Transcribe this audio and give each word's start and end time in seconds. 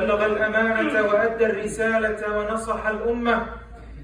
بلغ 0.00 0.26
الأمانة 0.26 1.02
وأدى 1.02 1.46
الرسالة 1.46 2.38
ونصح 2.38 2.86
الأمة 2.86 3.46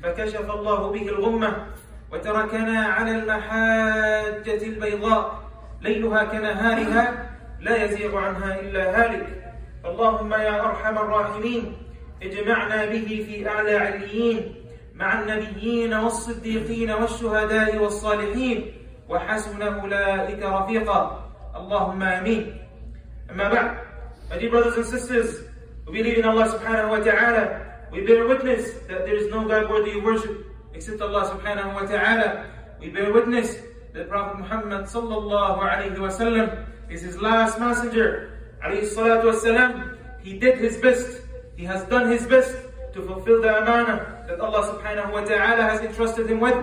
فكشف 0.03 0.51
الله 0.51 0.91
به 0.93 1.09
الغمة 1.09 1.67
وتركنا 2.13 2.87
على 2.87 3.11
المحاجة 3.11 4.63
البيضاء 4.63 5.43
ليلها 5.83 6.25
كنهارها 6.25 7.31
لا 7.61 7.85
يزيغ 7.85 8.17
عنها 8.19 8.61
إلا 8.61 8.83
هالك. 9.05 9.27
اللهم 9.85 10.33
يا 10.33 10.61
أرحم 10.65 10.99
الراحمين 10.99 11.77
اجمعنا 12.23 12.85
به 12.87 13.25
في 13.27 13.49
أعلى 13.49 13.77
عليين 13.77 14.55
مع 14.95 15.21
النبيين 15.21 15.95
والصديقين 15.95 16.91
والشهداء 16.91 17.77
والصالحين 17.77 18.73
وحسن 19.09 19.63
أولئك 19.63 20.43
رفيقا. 20.43 21.31
اللهم 21.57 22.03
آمين. 22.03 22.59
أما 23.31 23.49
بعد 23.49 23.71
My 24.31 24.39
dear 24.39 24.51
brothers 24.51 24.77
and 24.77 24.87
sisters, 24.87 25.31
we 25.86 26.02
believe 26.04 26.18
in 26.18 26.26
Allah 26.26 26.48
subhanahu 26.52 26.90
wa 26.90 27.00
ta'ala. 27.00 27.44
We 27.92 28.02
bear 28.02 28.28
witness 28.28 28.72
that 28.88 29.06
there 29.08 29.16
is 29.16 29.32
no 29.32 29.48
God 29.48 29.70
worthy 29.70 29.98
of 29.98 30.04
worship 30.04 30.46
except 30.74 31.02
Allah 31.02 31.32
subhanahu 31.32 31.74
wa 31.74 31.86
ta'ala. 31.88 32.46
We 32.80 32.90
bear 32.90 33.14
witness 33.14 33.56
that 33.94 34.10
Prophet 34.10 34.40
Muhammad 34.40 34.86
sallallahu 34.86 35.64
alayhi 35.64 35.98
wa 35.98 36.12
sallam 36.12 36.66
is 36.90 37.02
his 37.02 37.18
last 37.22 37.60
messenger. 37.60 38.36
Alayhi 38.64 38.92
salatu 38.92 39.32
wa 39.32 39.40
salam. 39.40 39.98
He 40.22 40.38
did 40.38 40.60
his 40.60 40.78
best. 40.78 41.22
He 41.56 41.64
has 41.64 41.84
done 41.88 42.12
his 42.12 42.28
best 42.28 42.52
to 42.94 43.02
fulfill 43.02 43.42
the 43.42 43.64
amana 43.64 44.26
that 44.28 44.40
Allah 44.40 44.76
subhanahu 44.76 45.14
wa 45.14 45.24
ta'ala 45.24 45.64
has 45.64 45.80
entrusted 45.82 46.28
him 46.28 46.40
with. 46.40 46.58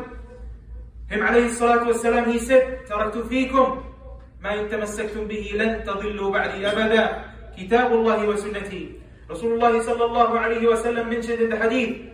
Him 1.08 1.20
alayhi 1.20 1.56
salatu 1.56 1.92
wa 1.92 1.96
salam, 1.96 2.30
he 2.30 2.38
said, 2.38 2.84
تَرَكْتُ 2.86 3.28
فِيكُمْ 3.28 3.94
ما 4.44 4.60
إن 4.60 4.68
تمسكتم 4.68 5.24
به 5.24 5.50
لن 5.54 5.84
تضلوا 5.84 6.30
بعدي 6.30 6.68
أبدا 6.68 7.24
كتاب 7.58 7.92
الله 7.92 8.28
وسنتي 8.28 8.92
رسول 9.30 9.52
الله 9.54 9.82
صلى 9.82 10.04
الله 10.04 10.30
عليه 10.38 10.62
وسلم 10.68 11.08
mentioned 11.10 11.40
in 11.40 11.50
the 11.50 11.56
hadith 11.56 12.12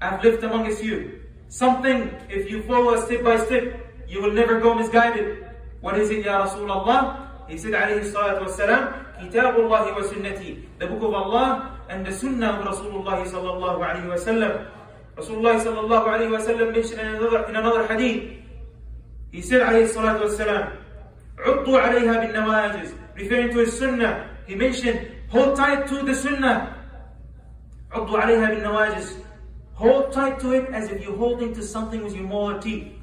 I've 0.00 0.22
lived 0.22 0.44
amongst 0.44 0.84
you 0.84 1.20
something 1.48 2.10
if 2.28 2.50
you 2.50 2.62
follow 2.62 2.94
us 2.94 3.06
step 3.06 3.22
by 3.24 3.38
step 3.38 3.64
you 4.08 4.20
will 4.22 4.32
never 4.32 4.60
go 4.60 4.74
misguided 4.74 5.46
what 5.80 5.98
is 5.98 6.10
it 6.10 6.24
يا 6.26 6.44
رسول 6.44 6.70
الله 6.70 7.00
he 7.48 7.56
said 7.56 7.72
عليه 7.74 8.00
الصلاة 8.04 8.42
والسلام 8.42 8.82
كتاب 9.22 9.56
الله 9.56 9.96
وسنتي 9.96 10.58
the 10.78 10.86
book 10.86 11.02
of 11.02 11.14
Allah 11.14 11.78
and 11.88 12.04
the 12.04 12.12
sunnah 12.12 12.60
of 12.60 12.66
Rasulullah 12.66 13.24
صلى 13.24 13.50
الله 13.56 13.76
عليه 13.84 14.04
وسلم 14.12 14.52
Rasulullah 15.16 15.56
صلى 15.64 15.80
الله 15.80 16.02
عليه 16.10 16.28
وسلم 16.28 16.72
mentioned 16.74 17.00
in 17.00 17.06
another, 17.06 17.48
in 17.48 17.56
another 17.56 17.86
hadith 17.86 18.36
he 19.32 19.40
said 19.40 19.62
عليه 19.62 19.84
الصلاة 19.88 20.20
والسلام 20.20 20.68
عضوا 21.38 21.80
عليها 21.80 22.12
بالنواجز 22.20 22.92
referring 23.16 23.50
to 23.50 23.58
his 23.64 23.78
sunnah 23.78 24.28
he 24.46 24.54
mentioned 24.54 25.00
hold 25.30 25.56
tight 25.56 25.86
to 25.88 26.02
the 26.02 26.14
sunnah 26.14 26.72
عضوا 27.92 28.18
عليها 28.20 28.50
بالنواجز 28.50 29.16
hold 29.74 30.12
tight 30.12 30.38
to 30.40 30.52
it 30.52 30.68
as 30.70 30.90
if 30.90 31.02
you're 31.02 31.16
holding 31.16 31.54
to 31.54 31.62
something 31.62 32.02
with 32.02 32.14
your 32.14 32.24
molar 32.24 32.60
teeth 32.60 32.96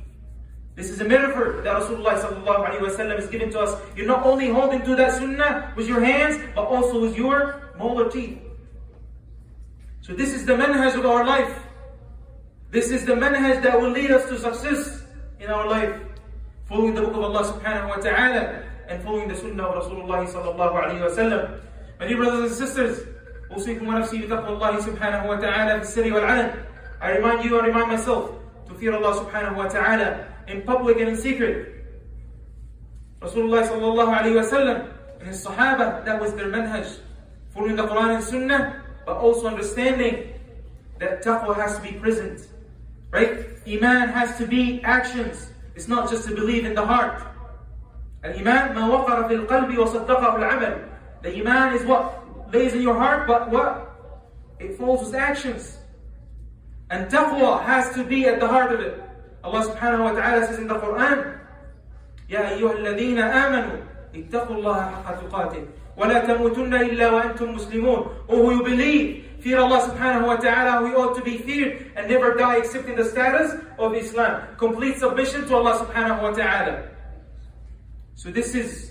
this 0.76 0.90
is 0.90 1.00
a 1.02 1.06
metaphor 1.06 1.62
that 1.64 1.82
Rasulullah 1.82 2.18
sallallahu 2.18 2.66
alaihi 2.66 2.82
wasallam 2.82 3.20
is 3.20 3.28
giving 3.28 3.52
to 3.52 3.60
us. 3.60 3.80
You're 3.96 4.08
not 4.08 4.26
only 4.26 4.50
holding 4.50 4.82
to 4.82 4.96
that 4.96 5.14
sunnah 5.14 5.72
with 5.76 5.88
your 5.88 6.04
hands, 6.04 6.42
but 6.56 6.66
also 6.66 7.00
with 7.00 7.16
your 7.16 7.62
molar 7.78 8.10
teeth. 8.10 8.40
So 10.02 10.14
this 10.14 10.34
is 10.34 10.46
the 10.46 10.54
manhaj 10.54 10.98
of 10.98 11.06
our 11.06 11.26
life. 11.26 11.60
This 12.72 12.90
is 12.90 13.06
the 13.06 13.14
manhaj 13.14 13.62
that 13.62 13.80
will 13.80 13.92
lead 13.92 14.10
us 14.10 14.28
to 14.30 14.40
success 14.40 15.04
in 15.40 15.52
our 15.52 15.70
life. 15.70 15.94
Following 16.66 16.96
the 16.96 17.02
book 17.02 17.14
of 17.14 17.24
Allah 17.24 17.44
subhanahu 17.54 17.90
wa 17.90 17.98
ta'ala 18.02 18.64
and 18.90 19.04
following 19.04 19.28
the 19.28 19.36
sunnah 19.36 19.64
of 19.70 19.86
Rasulullah 19.86 20.26
sallallahu 20.26 20.74
alayhi 20.74 21.06
wa 21.06 21.14
sallam. 21.14 21.62
My 21.99 22.07
dear 22.07 22.17
brothers 22.17 22.53
and 22.53 22.69
sisters, 22.69 23.07
we'll 23.51 23.59
seek 23.59 23.83
one 23.83 24.01
of 24.01 24.09
taqwa 24.09 24.79
subhanahu 24.79 25.27
wa 25.27 25.37
ta'ala 25.37 25.81
fi 25.81 25.85
siri 25.85 26.13
wal 26.13 26.23
alam. 26.23 26.53
I 27.01 27.17
remind 27.17 27.45
you, 27.45 27.59
I 27.59 27.67
remind 27.67 27.89
myself 27.89 28.31
to 28.69 28.75
fear 28.75 28.95
Allah 28.95 29.27
subhanahu 29.27 29.57
wa 29.57 29.67
ta'ala 29.67 30.25
in 30.47 30.63
public 30.63 30.99
and 31.01 31.09
in 31.09 31.17
secret. 31.17 31.75
Rasulullah 33.21 33.67
sallallahu 33.67 34.15
alayhi 34.15 34.39
wa 34.39 34.47
sallam 34.47 34.93
and 35.19 35.27
his 35.27 35.45
Sahaba, 35.45 36.05
that 36.05 36.21
was 36.21 36.35
their 36.35 36.47
manhaj, 36.47 37.01
following 37.51 37.75
the 37.75 37.83
Quran 37.83 38.15
and 38.15 38.25
Sunnah, 38.25 38.85
but 39.05 39.17
also 39.17 39.49
understanding 39.49 40.35
that 41.01 41.25
taqwa 41.25 41.57
has 41.57 41.77
to 41.79 41.83
be 41.83 41.99
present, 41.99 42.47
right? 43.11 43.47
Iman 43.67 44.09
has 44.11 44.39
to 44.39 44.47
be 44.47 44.81
actions. 44.85 45.51
It's 45.75 45.89
not 45.89 46.09
just 46.09 46.29
to 46.29 46.35
believe 46.37 46.65
in 46.65 46.75
the 46.75 46.87
heart. 46.87 47.27
Al-Iman 48.23 48.75
ma 48.77 48.87
waqara 48.87 49.27
fil 49.27 49.47
qalbi 49.47 49.77
wa 49.79 49.87
saddaqahu 49.87 50.39
al-amal. 50.39 50.88
The 51.22 51.40
Iman 51.40 51.76
is 51.76 51.86
what 51.86 52.24
lays 52.54 52.74
in 52.74 52.82
your 52.82 52.96
heart, 52.96 53.28
but 53.28 53.50
what? 53.50 53.90
It 54.60 54.78
follows 54.78 55.06
with 55.06 55.16
actions. 55.16 55.78
And 56.90 57.10
taqwa 57.12 57.64
has 57.64 57.94
to 57.96 58.04
be 58.04 58.26
at 58.26 58.40
the 58.40 58.48
heart 58.48 58.72
of 58.72 58.80
it. 58.80 59.02
Allah 59.44 59.66
subhanahu 59.66 60.04
wa 60.04 60.12
ta'ala 60.12 60.48
says 60.48 60.60
in 60.60 60.68
the 60.68 60.76
Quran, 60.76 61.40
يا 62.30 62.50
أيها 62.56 62.74
الذين 62.74 63.20
آمنوا 63.20 63.78
اتقوا 64.16 64.56
الله 64.56 64.92
حق 64.92 65.28
تقاته 65.28 65.66
ولا 65.98 66.20
تموتن 66.20 66.74
إلا 66.74 67.10
وأنتم 67.12 67.54
مسلمون 67.56 68.10
O 68.30 68.36
who 68.36 68.56
you 68.56 68.64
believe, 68.64 69.26
fear 69.40 69.60
Allah 69.60 69.82
subhanahu 69.92 70.28
wa 70.28 70.36
ta'ala 70.38 70.88
who 70.88 70.96
ought 70.96 71.16
to 71.16 71.22
be 71.22 71.38
feared 71.38 71.92
and 71.96 72.08
never 72.10 72.36
die 72.36 72.58
except 72.58 72.88
in 72.88 72.96
the 72.96 73.06
status 73.06 73.54
of 73.78 73.94
Islam. 73.94 74.42
Complete 74.58 74.98
submission 74.98 75.46
to 75.48 75.56
Allah 75.56 75.86
subhanahu 75.86 76.22
wa 76.22 76.32
ta'ala. 76.32 76.88
So 78.16 78.32
this 78.32 78.56
is 78.56 78.87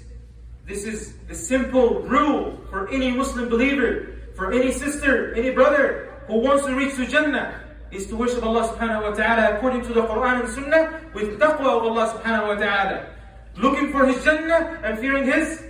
this 0.68 0.84
is 0.84 1.14
the 1.28 1.36
simple 1.36 2.02
rule 2.04 2.60
for 2.70 2.90
any 2.90 3.12
Muslim 3.12 3.48
believer, 3.48 4.20
for 4.36 4.52
any 4.52 4.72
sister, 4.72 5.34
any 5.34 5.52
brother 5.52 6.14
who 6.28 6.40
wants 6.40 6.66
to 6.66 6.76
reach 6.76 6.96
to 6.96 7.08
Jannah 7.08 7.64
is 7.90 8.08
to 8.08 8.16
worship 8.18 8.44
Allah 8.44 8.68
subhanahu 8.76 9.10
wa 9.10 9.14
ta'ala 9.16 9.56
according 9.56 9.82
to 9.88 9.94
the 9.94 10.02
Quran 10.02 10.44
and 10.44 10.50
Sunnah 10.50 11.02
with 11.16 11.40
taqwa 11.40 11.80
of 11.80 11.84
Allah 11.88 12.20
subhanahu 12.20 12.48
wa 12.52 12.56
ta'ala. 12.56 13.08
Looking 13.56 13.92
for 13.92 14.06
His 14.06 14.22
Jannah 14.24 14.80
and 14.84 15.00
fearing 15.00 15.24
His 15.24 15.64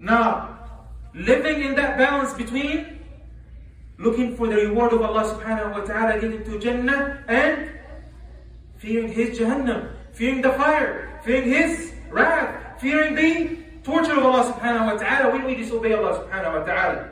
Now, 0.00 0.54
Living 1.14 1.62
in 1.62 1.76
that 1.76 1.96
balance 1.96 2.32
between 2.34 2.98
looking 3.98 4.36
for 4.36 4.48
the 4.48 4.56
reward 4.56 4.92
of 4.92 5.02
Allah 5.02 5.22
subhanahu 5.30 5.78
wa 5.78 5.84
ta'ala, 5.86 6.18
getting 6.18 6.42
to 6.42 6.58
Jannah 6.58 7.22
and 7.28 7.70
fearing 8.78 9.12
His 9.12 9.38
Jahannam, 9.38 9.94
fearing 10.12 10.42
the 10.42 10.50
fire, 10.54 11.20
fearing 11.22 11.48
His 11.48 11.92
wrath, 12.10 12.80
fearing 12.80 13.14
the 13.14 13.63
torture 13.84 14.16
of 14.16 14.24
Allah 14.24 14.52
subhanahu 14.52 14.92
wa 14.92 14.96
ta'ala 14.96 15.32
when 15.32 15.44
we 15.44 15.54
disobey 15.54 15.92
Allah 15.92 16.24
subhanahu 16.24 16.60
wa 16.60 16.64
ta'ala. 16.64 17.10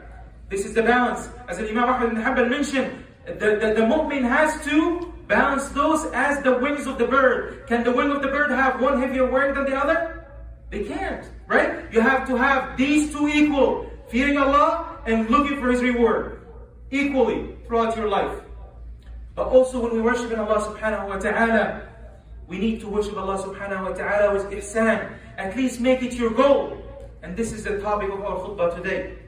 This 0.49 0.65
is 0.65 0.75
the 0.75 0.83
balance. 0.83 1.29
As 1.49 1.59
Imam 1.59 1.85
Ahmad 1.85 2.13
ibn 2.13 2.23
Hanbal 2.23 2.49
mentioned, 2.49 3.05
the, 3.25 3.61
the, 3.61 3.69
the 3.77 3.85
mu'min 3.87 4.23
has 4.25 4.65
to 4.65 5.13
balance 5.29 5.69
those 5.71 6.07
as 6.13 6.43
the 6.43 6.59
wings 6.59 6.87
of 6.87 6.99
the 6.99 7.07
bird. 7.07 7.67
Can 7.69 7.85
the 7.85 7.93
wing 7.93 8.11
of 8.11 8.23
the 8.23 8.29
bird 8.29 8.51
have 8.51 8.81
one 8.81 9.01
heavier 9.01 9.31
wing 9.31 9.55
than 9.55 9.65
the 9.65 9.77
other? 9.77 10.27
They 10.71 10.85
can't, 10.85 11.29
right? 11.47 11.85
You 11.93 12.01
have 12.01 12.27
to 12.29 12.37
have 12.37 12.77
these 12.77 13.13
two 13.13 13.29
equal, 13.29 13.91
fearing 14.09 14.37
Allah 14.39 14.99
and 15.07 15.29
looking 15.29 15.61
for 15.61 15.71
His 15.71 15.83
reward 15.83 16.41
equally 16.91 17.57
throughout 17.67 17.97
your 17.97 18.09
life. 18.09 18.41
But 19.35 19.49
also 19.49 19.81
when 19.81 19.93
we 19.93 20.01
worship 20.01 20.31
in 20.33 20.39
Allah 20.39 20.61
subhanahu 20.61 21.09
wa 21.09 21.17
ta'ala, 21.17 21.89
we 22.49 22.59
need 22.59 22.81
to 22.81 22.89
worship 22.89 23.17
Allah 23.17 23.41
subhanahu 23.41 23.89
wa 23.89 23.97
ta'ala 23.97 24.35
with 24.35 24.53
ihsan. 24.53 25.17
At 25.39 25.57
least 25.57 25.81
make 25.81 26.03
it 26.03 26.15
your 26.15 26.31
goal. 26.31 26.79
And 27.23 27.37
this 27.37 27.53
is 27.53 27.65
the 27.65 27.81
topic 27.81 28.11
of 28.11 28.21
our 28.21 28.37
khutbah 28.39 28.75
today. 28.77 29.19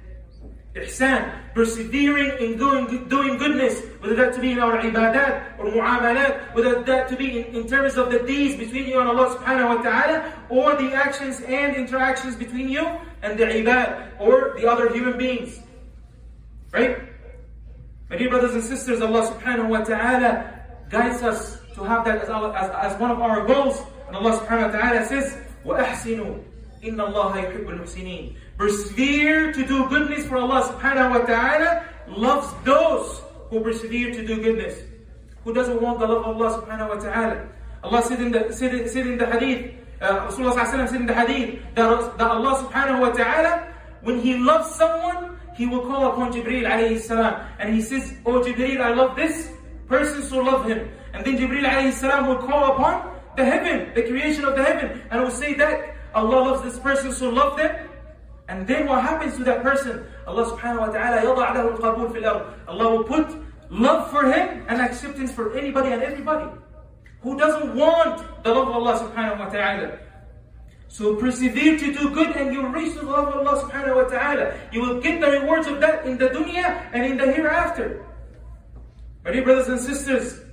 Ihsan, 0.75 1.55
persevering 1.55 2.37
in 2.43 2.59
doing, 2.59 3.09
doing 3.09 3.39
goodness, 3.39 3.81
whether 4.01 4.17
that 4.17 4.35
to 4.35 4.41
be 4.41 4.53
in 4.53 4.59
our 4.59 4.79
ibadat 4.79 5.57
or 5.57 5.67
mu'amalat, 5.67 6.53
whether 6.53 6.83
that 6.83 7.09
to 7.09 7.17
be 7.17 7.39
in, 7.39 7.55
in 7.55 7.69
terms 7.69 7.97
of 7.97 8.11
the 8.11 8.19
deeds 8.19 8.57
between 8.57 8.89
you 8.89 8.99
and 8.99 9.09
Allah 9.09 9.39
subhanahu 9.39 9.77
wa 9.77 9.83
ta'ala, 9.83 10.33
or 10.49 10.75
the 10.75 10.93
actions 10.93 11.41
and 11.43 11.77
interactions 11.77 12.35
between 12.35 12.69
you 12.69 12.85
and 13.23 13.39
the 13.39 13.45
ibad, 13.45 14.19
or 14.19 14.55
the 14.59 14.67
other 14.67 14.93
human 14.93 15.17
beings. 15.17 15.61
Right? 16.73 16.99
My 18.11 18.17
dear 18.17 18.29
brothers 18.29 18.55
and 18.55 18.65
sisters, 18.65 19.01
Allah 19.01 19.31
subhanahu 19.31 19.69
wa 19.69 19.85
ta'ala 19.85 20.59
guides 20.91 21.23
us 21.23 21.61
to 21.77 21.85
have 21.85 22.05
that 22.05 22.23
as, 22.23 22.29
as, 22.29 22.93
as 22.93 23.01
one 23.01 23.13
of 23.13 23.21
our 23.21 23.47
goals. 23.47 23.81
And 24.09 24.17
Allah 24.17 24.41
subhanahu 24.41 24.73
wa 24.73 24.79
ta'ala 24.79 25.07
says, 25.07 25.39
وَأَحْسِنُوا 25.66 26.36
إِنَّ 26.84 26.98
اللَّهَ 26.98 27.32
يُحِبُّ 27.36 27.66
الْمُحْسِنِينَ 27.68 28.36
Persevere 28.58 29.54
to 29.54 29.66
do 29.66 29.88
goodness 29.90 30.28
for 30.28 30.38
Allah 30.38 30.64
subhanahu 30.74 31.20
wa 31.20 31.26
ta'ala 31.26 31.84
loves 32.08 32.48
those 32.64 33.22
who 33.50 33.62
persevere 33.62 34.14
to 34.14 34.26
do 34.26 34.42
goodness. 34.42 34.76
Who 35.44 35.54
doesn't 35.54 35.82
want 35.82 36.00
the 36.00 36.08
love 36.08 36.26
of 36.26 36.36
Allah 36.36 36.62
subhanahu 36.62 36.90
wa 36.90 37.00
ta'ala? 37.00 37.48
Allah 37.84 38.04
said 38.04 38.22
in 38.22 38.32
the, 38.32 38.52
said, 38.52 38.76
said 38.90 39.08
in 39.08 39.18
the 39.18 39.26
hadith, 39.26 39.74
uh, 40.02 40.28
Rasulullah 40.28 40.68
said 40.68 40.96
in 40.96 41.06
the 41.06 41.14
hadith, 41.14 41.60
that, 41.76 42.18
that 42.18 42.32
Allah 42.32 42.68
subhanahu 42.68 43.00
wa 43.02 43.12
ta'ala, 43.12 43.68
when 44.04 44.20
He 44.20 44.36
loves 44.36 44.76
someone, 44.76 45.40
He 45.56 45.66
will 45.66 45.88
call 45.88 46.12
upon 46.12 46.32
Jibreel 46.34 46.68
alayhi 46.68 47.00
salam. 47.00 47.40
And 47.60 47.74
He 47.74 47.82
says, 47.82 48.14
Oh 48.26 48.42
Jibreel, 48.42 48.82
I 48.82 48.94
love 48.94 49.16
this 49.16 49.52
person, 49.88 50.24
so 50.24 50.40
love 50.40 50.66
him. 50.68 50.88
And 51.14 51.26
then 51.26 51.38
Jibreel 51.38 51.66
alayhi 51.66 51.94
salam 51.94 52.28
will 52.28 52.38
call 52.38 52.74
upon 52.74 53.13
the 53.37 53.45
heaven, 53.45 53.93
the 53.95 54.03
creation 54.03 54.45
of 54.45 54.57
the 54.57 54.65
heaven. 54.65 55.03
And 55.11 55.25
we 55.25 55.31
say 55.31 55.55
that 55.55 55.97
Allah 56.15 56.51
loves 56.51 56.63
this 56.63 56.79
person, 56.79 57.13
so 57.13 57.31
love 57.31 57.57
them. 57.57 57.89
And 58.49 58.67
then 58.67 58.87
what 58.87 59.03
happens 59.03 59.37
to 59.39 59.45
that 59.45 59.63
person? 59.63 60.07
Allah 60.27 60.45
subhanahu 60.53 60.81
wa 60.81 60.93
ta'ala, 60.93 61.25
Allah 62.69 62.91
will 62.97 63.05
put 63.05 63.35
love 63.71 64.11
for 64.11 64.31
him 64.31 64.65
and 64.69 64.81
acceptance 64.81 65.33
for 65.33 65.57
anybody 65.57 65.93
and 65.93 66.03
everybody. 66.03 66.51
Who 67.23 67.39
doesn't 67.39 67.75
want 67.75 68.21
the 68.45 68.53
love 68.53 68.69
of 68.69 68.75
Allah 68.75 68.99
subhanahu 69.01 69.39
wa 69.39 69.49
ta'ala? 69.49 69.99
So 70.89 71.17
persevere 71.17 71.79
to 71.79 71.93
do 71.93 72.11
good 72.11 72.37
and 72.37 72.53
you'll 72.53 72.69
reach 72.69 72.95
the 72.95 73.03
love 73.03 73.29
of 73.29 73.47
Allah 73.47 73.65
subhanahu 73.65 73.97
wa 73.97 74.05
ta'ala. 74.05 74.55
You 74.71 74.83
will 74.83 75.01
get 75.01 75.21
the 75.21 75.31
rewards 75.41 75.67
of 75.67 75.81
that 75.81 76.05
in 76.07 76.19
the 76.19 76.29
dunya 76.29 76.87
and 76.93 77.03
in 77.03 77.17
the 77.17 77.33
hereafter. 77.33 78.05
My 79.25 79.33
dear 79.33 79.43
brothers 79.43 79.69
and 79.69 79.81
sisters, 79.81 80.44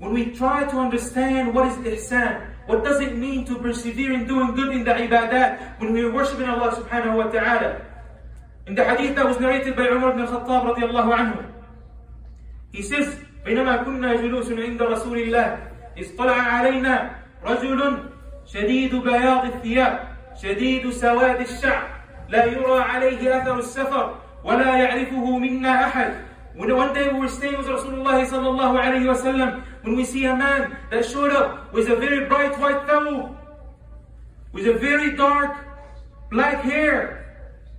when 0.00 0.12
we 0.12 0.32
try 0.32 0.64
to 0.64 0.76
understand 0.78 1.54
what 1.54 1.66
is 1.66 1.76
ihsan, 1.78 2.52
what 2.66 2.84
does 2.84 3.00
it 3.00 3.16
mean 3.16 3.44
to 3.46 3.58
persevere 3.58 4.12
in 4.12 4.26
doing 4.26 4.54
good 4.54 4.72
in 4.74 4.84
the 4.84 4.92
ibadat 4.92 5.80
when 5.80 5.92
we 5.92 6.02
are 6.02 6.12
worshiping 6.12 6.48
Allah 6.48 6.74
subhanahu 6.74 7.16
wa 7.16 7.30
ta'ala? 7.30 7.80
In 8.66 8.74
the 8.74 8.84
hadith 8.84 9.14
that 9.14 9.24
was 9.24 9.38
narrated 9.38 9.76
by 9.76 9.88
Umar 9.88 10.10
ibn 10.10 10.26
al-Khattab 10.26 10.74
radiallahu 10.74 11.10
anhu, 11.16 11.46
he 12.72 12.82
says, 12.82 13.16
بينما 13.46 13.76
كنا 13.76 14.14
جلوس 14.14 14.52
عند 14.52 14.82
رسول 14.82 15.18
الله 15.18 15.58
اطلع 15.98 16.34
علينا 16.34 17.10
رجل 17.44 17.98
شديد 18.46 18.94
بياض 18.94 19.44
الثياب 19.44 19.98
شديد 20.42 20.90
سواد 20.90 21.40
الشعر 21.40 21.88
لا 22.28 22.44
يرى 22.44 22.80
عليه 22.80 23.42
أثر 23.42 23.58
السفر 23.58 24.14
ولا 24.44 24.76
يعرفه 24.76 25.38
منا 25.38 25.84
أحد 25.84 26.14
When 26.54 26.74
one 26.74 26.94
day 26.94 27.08
we 27.12 27.18
were 27.20 27.28
staying 27.28 27.58
with 27.58 27.66
Rasulullah 27.66 28.26
sallallahu 28.26 28.80
alayhi 28.80 29.06
wa 29.06 29.14
sallam, 29.14 29.64
when 29.82 29.96
we 29.96 30.04
see 30.04 30.24
a 30.24 30.34
man 30.34 30.76
that 30.90 31.04
showed 31.04 31.32
up 31.32 31.72
with 31.72 31.88
a 31.90 31.96
very 31.96 32.26
bright 32.26 32.58
white 32.58 32.86
towel, 32.86 33.36
with 34.52 34.66
a 34.66 34.72
very 34.72 35.16
dark 35.16 35.56
black 36.30 36.62
hair, 36.62 37.22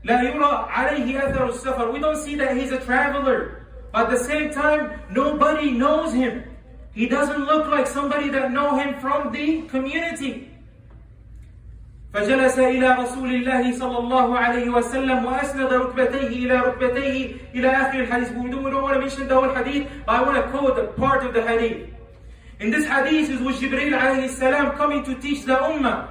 لا 0.05 0.21
يرى 0.21 0.69
عليه 0.69 1.33
أثر 1.33 1.49
السفر. 1.49 1.91
We 1.91 1.99
don't 1.99 2.17
see 2.17 2.35
that 2.35 2.55
he's 2.55 2.71
a 2.71 2.79
traveler. 2.79 3.65
But 3.91 4.05
at 4.05 4.09
the 4.11 4.23
same 4.23 4.51
time, 4.51 4.99
nobody 5.11 5.71
knows 5.71 6.13
him. 6.13 6.43
He 6.93 7.07
doesn't 7.07 7.45
look 7.45 7.67
like 7.67 7.87
somebody 7.87 8.29
that 8.29 8.51
know 8.51 8.77
him 8.77 8.99
from 8.99 9.31
the 9.31 9.63
community. 9.63 10.50
فجلس 12.14 12.58
إلى 12.58 12.88
رسول 12.98 13.34
الله 13.34 13.78
صلى 13.78 13.98
الله 13.98 14.38
عليه 14.38 14.70
وسلم 14.70 15.24
وأسند 15.24 15.72
ركبتيه 15.72 16.28
إلى 16.28 16.56
ركبتيه 16.56 17.34
إلى 17.54 17.68
آخر 17.70 18.00
الحديث. 18.00 18.32
We 18.32 18.50
don't, 18.50 18.62
want 18.62 18.94
to 18.94 19.00
mention 19.00 19.28
the 19.28 19.34
whole 19.34 19.54
hadith, 19.54 19.88
but 20.04 20.16
I 20.16 20.22
want 20.22 20.36
to 20.36 20.50
quote 20.50 20.78
a 20.78 20.88
part 20.88 21.24
of 21.24 21.32
the 21.32 21.42
hadith. 21.42 21.88
In 22.60 22.70
this 22.70 22.86
hadith 22.86 23.30
is 23.30 23.40
with 23.40 23.56
Jibreel 23.56 23.98
alayhi 23.98 24.28
salam 24.28 24.76
coming 24.76 25.02
to 25.04 25.14
teach 25.14 25.44
the 25.44 25.54
ummah. 25.54 26.08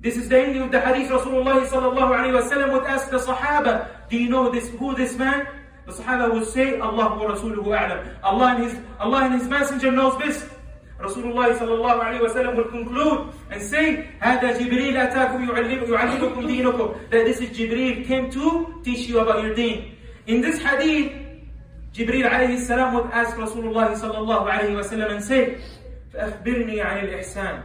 This 0.00 0.16
is 0.16 0.28
the 0.28 0.38
ending 0.38 0.62
of 0.62 0.70
the 0.70 0.80
hadith. 0.80 1.10
Rasulullah 1.10 1.66
sallallahu 1.66 2.14
alayhi 2.14 2.34
wa 2.34 2.48
sallam 2.48 2.72
would 2.72 2.84
ask 2.84 3.10
the 3.10 3.18
Sahaba, 3.18 3.88
Do 4.08 4.16
you 4.16 4.28
know 4.28 4.48
this, 4.48 4.68
who 4.68 4.94
this 4.94 5.16
man? 5.18 5.46
The 5.86 5.92
Sahaba 5.92 6.32
would 6.32 6.46
say, 6.46 6.78
Allah 6.78 7.18
wa 7.18 7.34
Rasuluhu 7.34 7.66
a'lam. 7.66 8.16
Allah 8.22 8.54
and 8.54 8.62
His 8.62 8.78
Allah 9.00 9.24
and 9.24 9.34
His 9.34 9.48
Messenger 9.48 9.90
knows 9.90 10.16
this. 10.18 10.48
Rasulullah 10.99 11.51
sallallahu 11.57 11.99
alayhi 11.99 12.21
wa 12.21 12.29
sallam 12.29 12.55
will 12.55 12.71
conclude 12.71 13.33
and 13.51 13.61
say, 13.61 14.07
هذا 14.21 14.57
جبريل 14.57 14.97
أتاكم 14.97 15.49
يعلمكم 15.89 16.47
دينكم. 16.47 17.09
That 17.09 17.25
this 17.25 17.41
is 17.41 17.49
Jibreel 17.49 18.05
came 18.05 18.29
to 18.31 18.81
teach 18.83 19.09
you 19.09 19.19
about 19.19 19.43
your 19.43 19.53
deen. 19.53 19.97
In 20.27 20.41
this 20.41 20.61
hadith, 20.61 21.11
Jibreel 21.93 22.29
alayhi 22.29 22.59
salam 22.59 22.93
would 22.93 23.11
ask 23.11 23.35
Rasulullah 23.35 23.93
sallallahu 23.93 24.49
alayhi 24.49 24.75
wa 24.75 24.81
sallam 24.81 25.11
and 25.11 25.23
say, 25.23 25.57
فأخبرني 26.13 26.79
عن 26.79 27.09
الإحسان. 27.09 27.63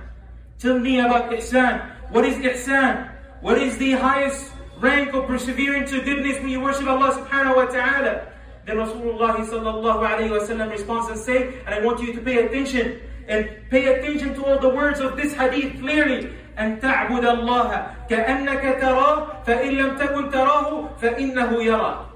Tell 0.59 0.79
me 0.79 0.99
about 0.99 1.31
ihsan. 1.31 1.83
What 2.11 2.25
is 2.25 2.37
ihsan? 2.37 3.13
What 3.43 3.59
is 3.59 3.79
the 3.79 3.93
highest 3.93 4.51
rank 4.81 5.15
of 5.15 5.27
persevering 5.27 5.87
to 5.87 6.03
goodness 6.03 6.39
when 6.41 6.49
you 6.49 6.61
worship 6.61 6.89
Allah 6.89 7.13
subhanahu 7.13 7.57
wa 7.57 7.67
ta'ala? 7.67 8.27
Then 8.67 8.77
Rasulullah 8.77 9.37
sallallahu 9.37 10.03
alayhi 10.03 10.31
wa 10.31 10.41
sallam 10.45 10.71
responds 10.71 11.09
and 11.09 11.19
say, 11.19 11.61
and 11.65 11.75
I 11.75 11.85
want 11.85 12.01
you 12.01 12.13
to 12.15 12.21
pay 12.21 12.45
attention 12.45 13.01
and 13.29 13.49
pay 13.71 13.87
attention 13.87 14.35
to 14.35 14.45
all 14.45 14.59
the 14.59 14.69
words 14.69 15.01
of 15.01 15.17
this 15.17 15.35
hadith 15.35 15.81
clearly. 15.81 16.33
أن 16.59 16.81
تعبد 16.81 17.25
الله 17.25 17.87
كأنك 18.11 18.81
تراه 18.81 19.45
فإن 19.45 19.71
لم 19.71 19.97
تكن 19.97 20.31
تراه 20.31 20.99
فإنه 21.01 21.63
يراك. 21.63 22.07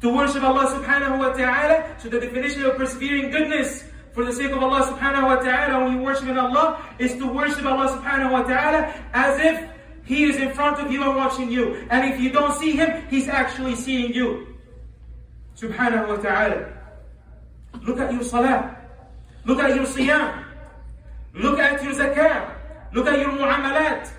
To 0.00 0.14
worship 0.14 0.42
Allah 0.42 0.66
subhanahu 0.66 1.18
wa 1.18 1.32
ta'ala, 1.32 1.96
so 1.98 2.08
the 2.08 2.20
definition 2.20 2.64
of 2.64 2.76
persevering 2.76 3.30
goodness, 3.30 3.84
for 4.12 4.24
the 4.24 4.32
sake 4.32 4.50
of 4.50 4.62
Allah 4.62 4.82
subhanahu 4.82 5.24
wa 5.24 5.36
ta'ala 5.36 5.84
when 5.84 5.96
you 5.96 6.02
worship 6.02 6.28
in 6.28 6.38
Allah 6.38 6.82
is 6.98 7.14
to 7.14 7.26
worship 7.26 7.64
Allah 7.64 7.88
subhanahu 7.98 8.32
wa 8.32 8.42
ta'ala 8.42 8.92
as 9.14 9.38
if 9.40 9.70
He 10.04 10.24
is 10.24 10.36
in 10.36 10.52
front 10.52 10.78
of 10.80 10.90
you 10.90 11.02
and 11.02 11.16
watching 11.16 11.50
you. 11.50 11.86
And 11.90 12.12
if 12.12 12.20
you 12.20 12.30
don't 12.30 12.58
see 12.58 12.72
Him, 12.72 13.06
He's 13.08 13.28
actually 13.28 13.74
seeing 13.74 14.12
you. 14.12 14.58
Subhanahu 15.56 16.08
wa 16.08 16.16
ta'ala. 16.16 16.66
Look 17.82 17.98
at 17.98 18.12
your 18.12 18.22
salah. 18.22 18.76
Look 19.45 19.59
at 19.59 19.75
your 19.75 19.85
siyam. 19.85 20.45
Look 21.33 21.59
at 21.59 21.83
your 21.83 21.93
zakah. 21.93 22.53
Look 22.93 23.07
at 23.07 23.19
your 23.19 23.31
mu'amalat. 23.31 24.09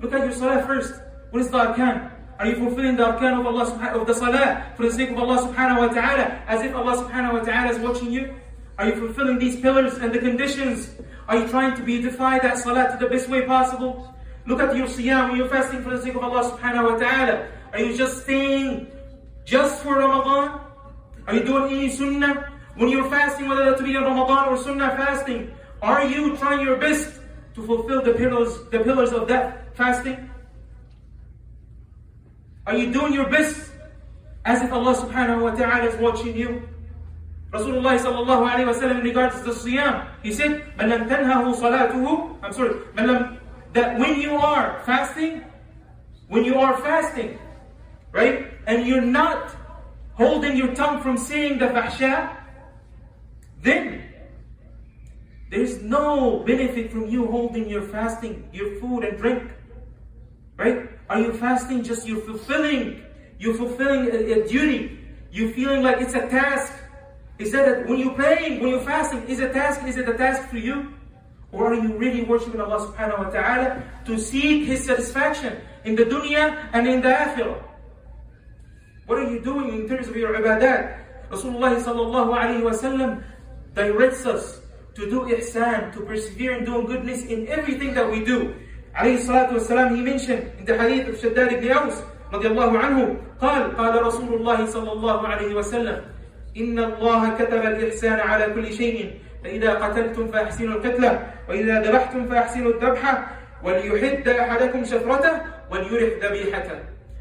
Look 0.00 0.12
at 0.12 0.24
your 0.24 0.32
salah 0.32 0.62
first. 0.66 0.94
What 1.30 1.42
is 1.42 1.50
the 1.50 1.58
arkan? 1.58 2.10
Are 2.38 2.46
you 2.46 2.56
fulfilling 2.56 2.96
the 2.96 3.04
arkan 3.04 3.40
of 3.40 3.46
Allah 3.46 3.66
subhanahu 3.66 4.00
of 4.02 4.06
the 4.06 4.14
salah 4.14 4.72
for 4.76 4.84
the 4.84 4.92
sake 4.92 5.10
of 5.10 5.18
Allah 5.18 5.38
subhanahu 5.48 5.88
wa 5.88 5.88
ta'ala 5.88 6.42
as 6.46 6.62
if 6.62 6.74
Allah 6.74 6.96
subhanahu 7.04 7.32
wa 7.32 7.40
ta'ala 7.40 7.70
is 7.72 7.78
watching 7.78 8.12
you? 8.12 8.34
Are 8.78 8.88
you 8.88 8.96
fulfilling 8.96 9.38
these 9.38 9.60
pillars 9.60 9.98
and 9.98 10.12
the 10.12 10.18
conditions? 10.18 10.90
Are 11.28 11.36
you 11.36 11.48
trying 11.48 11.76
to 11.76 11.82
beautify 11.82 12.38
that 12.38 12.58
salah 12.58 12.92
to 12.92 12.96
the 12.98 13.10
best 13.10 13.28
way 13.28 13.44
possible? 13.46 14.14
Look 14.46 14.60
at 14.60 14.74
your 14.76 14.86
siyam 14.86 15.30
when 15.30 15.38
you're 15.38 15.48
fasting 15.48 15.82
for 15.82 15.96
the 15.96 16.02
sake 16.02 16.14
of 16.14 16.24
Allah 16.24 16.56
subhanahu 16.56 16.92
wa 16.92 16.96
ta'ala. 16.96 17.48
Are 17.72 17.80
you 17.80 17.96
just 17.96 18.22
staying 18.22 18.88
just 19.44 19.82
for 19.82 19.96
Ramadan? 19.96 20.60
Are 21.26 21.34
you 21.34 21.44
doing 21.44 21.72
any 21.72 21.90
sunnah? 21.90 22.49
When 22.79 22.89
you're 22.89 23.09
fasting, 23.09 23.47
whether 23.47 23.65
that 23.65 23.77
to 23.77 23.83
be 23.83 23.95
in 23.95 24.03
Ramadan 24.03 24.49
or 24.49 24.57
sunnah 24.57 24.95
fasting, 24.97 25.51
are 25.81 26.05
you 26.05 26.35
trying 26.37 26.61
your 26.61 26.77
best 26.77 27.19
to 27.55 27.65
fulfill 27.65 28.01
the 28.01 28.13
pillars, 28.13 28.51
the 28.71 28.79
pillars 28.79 29.13
of 29.13 29.27
that 29.29 29.75
fasting? 29.75 30.29
Are 32.67 32.75
you 32.75 32.91
doing 32.91 33.13
your 33.13 33.29
best 33.29 33.71
as 34.43 34.61
if 34.61 34.71
Allah 34.71 34.95
subhanahu 34.95 35.41
wa 35.41 35.51
ta'ala 35.51 35.87
is 35.87 35.95
watching 36.01 36.35
you? 36.35 36.67
Rasulullah 37.53 37.95
sallallahu 37.95 38.49
alayhi 38.51 38.67
wa 38.67 38.73
sallam 38.73 38.99
in 38.99 39.03
regards 39.03 39.39
to 39.39 39.43
the 39.45 39.51
siyam, 39.51 40.07
he 40.23 40.33
said, 40.33 40.65
مَنْ 40.77 40.91
لَمْ 40.91 41.07
تَنْهَهُ 41.07 41.55
صَلَاتُهُ 41.55 42.37
I'm 42.43 42.51
sorry, 42.51 42.73
مَنْ 42.95 43.05
لَمْ, 43.05 43.37
that 43.73 43.97
when 43.97 44.19
you 44.19 44.35
are 44.35 44.81
fasting, 44.85 45.43
when 46.27 46.43
you 46.43 46.55
are 46.59 46.75
fasting, 46.77 47.39
right, 48.11 48.51
and 48.67 48.85
you're 48.85 48.99
not 48.99 49.55
holding 50.15 50.57
your 50.57 50.73
tongue 50.73 51.01
from 51.01 51.17
saying 51.17 51.59
the 51.59 51.67
fahsha, 51.67 52.35
then 53.62 54.02
there's 55.50 55.82
no 55.82 56.44
benefit 56.46 56.92
from 56.92 57.08
you 57.08 57.26
holding 57.26 57.68
your 57.68 57.82
fasting, 57.82 58.48
your 58.52 58.78
food 58.80 59.04
and 59.04 59.18
drink. 59.18 59.50
Right? 60.56 60.88
Are 61.08 61.20
you 61.20 61.32
fasting 61.32 61.82
just 61.82 62.06
you're 62.06 62.20
fulfilling, 62.20 63.02
you're 63.38 63.54
fulfilling 63.54 64.10
a, 64.10 64.40
a 64.40 64.48
duty. 64.48 64.98
You're 65.32 65.50
feeling 65.50 65.82
like 65.82 66.00
it's 66.00 66.14
a 66.14 66.28
task. 66.28 66.72
Is 67.38 67.52
that 67.52 67.66
a, 67.66 67.88
when 67.88 67.98
you're 67.98 68.14
praying, 68.14 68.60
when 68.60 68.70
you're 68.70 68.84
fasting, 68.84 69.22
is 69.26 69.40
a 69.40 69.52
task, 69.52 69.82
is 69.86 69.96
it 69.96 70.08
a 70.08 70.16
task 70.16 70.48
for 70.48 70.58
you? 70.58 70.94
Or 71.52 71.72
are 71.72 71.74
you 71.74 71.96
really 71.96 72.22
worshiping 72.22 72.60
Allah 72.60 72.86
subhanahu 72.86 73.26
wa 73.26 73.30
ta'ala 73.30 73.82
to 74.06 74.18
seek 74.18 74.66
His 74.66 74.84
satisfaction 74.84 75.58
in 75.84 75.96
the 75.96 76.04
dunya 76.04 76.68
and 76.72 76.86
in 76.86 77.02
the 77.02 77.10
akhirah? 77.10 77.58
What 79.06 79.18
are 79.18 79.30
you 79.30 79.40
doing 79.42 79.74
in 79.74 79.88
terms 79.88 80.06
of 80.06 80.14
your 80.14 80.30
ibadat? 80.38 80.94
Rasulullah 81.30 81.74
sallallahu 81.74 82.30
alayhi 82.30 82.62
wa 82.62 82.70
sallam 82.70 83.24
directs 83.73 84.25
us 84.25 84.59
to 84.95 85.09
do 85.09 85.27
ihsan, 85.27 85.91
to 85.93 85.99
persevere 86.01 86.57
in 86.57 86.65
doing 86.65 86.85
goodness 86.85 87.25
in 87.25 87.47
everything 87.47 87.93
that 87.93 88.09
we 88.09 88.23
do. 88.23 88.53
عليه 88.95 89.15
الصلاة 89.15 89.53
والسلام 89.53 89.95
he 89.95 90.01
mentioned 90.01 90.51
in 90.59 90.65
the 90.65 90.77
hadith 90.77 91.07
of 91.09 91.15
Shaddad 91.19 91.51
ibn 91.53 91.71
Aus 91.71 92.01
رضي 92.33 92.47
الله 92.47 92.77
عنه 92.79 93.17
قال 93.41 93.77
قال 93.77 94.03
رسول 94.03 94.33
الله 94.33 94.65
صلى 94.65 94.91
الله 94.91 95.27
عليه 95.27 95.55
وسلم 95.55 96.01
إن 96.57 96.79
الله 96.79 97.35
كتب 97.35 97.61
الإحسان 97.65 98.19
على 98.19 98.53
كل 98.53 98.73
شيء 98.73 99.13
فإذا 99.43 99.73
قتلتم 99.73 100.27
فأحسنوا 100.27 100.73
القتلة 100.75 101.27
وإذا 101.49 101.81
ذبحتم 101.81 102.25
فأحسنوا 102.25 102.71
الذبحة 102.71 103.13
وليحد 103.63 104.27
أحدكم 104.27 104.83
شفرته 104.83 105.41
وليرح 105.71 106.09
ذبيحته 106.23 106.79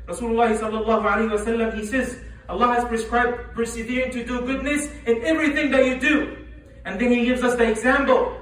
رسول 0.08 0.30
الله 0.30 0.54
صلى 0.54 0.78
الله 0.78 1.10
عليه 1.10 1.26
وسلم 1.32 1.70
he 1.74 1.84
says 1.84 2.16
Allah 2.48 2.74
has 2.74 2.84
prescribed 2.84 3.34
persevering 3.54 4.10
to 4.12 4.24
do 4.24 4.40
goodness 4.46 4.88
in 5.06 5.24
everything 5.24 5.70
that 5.70 5.84
you 5.84 5.98
do 5.98 6.37
and 6.88 7.00
then 7.00 7.10
he 7.10 7.24
gives 7.24 7.42
us 7.42 7.54
the 7.56 7.68
example 7.70 8.36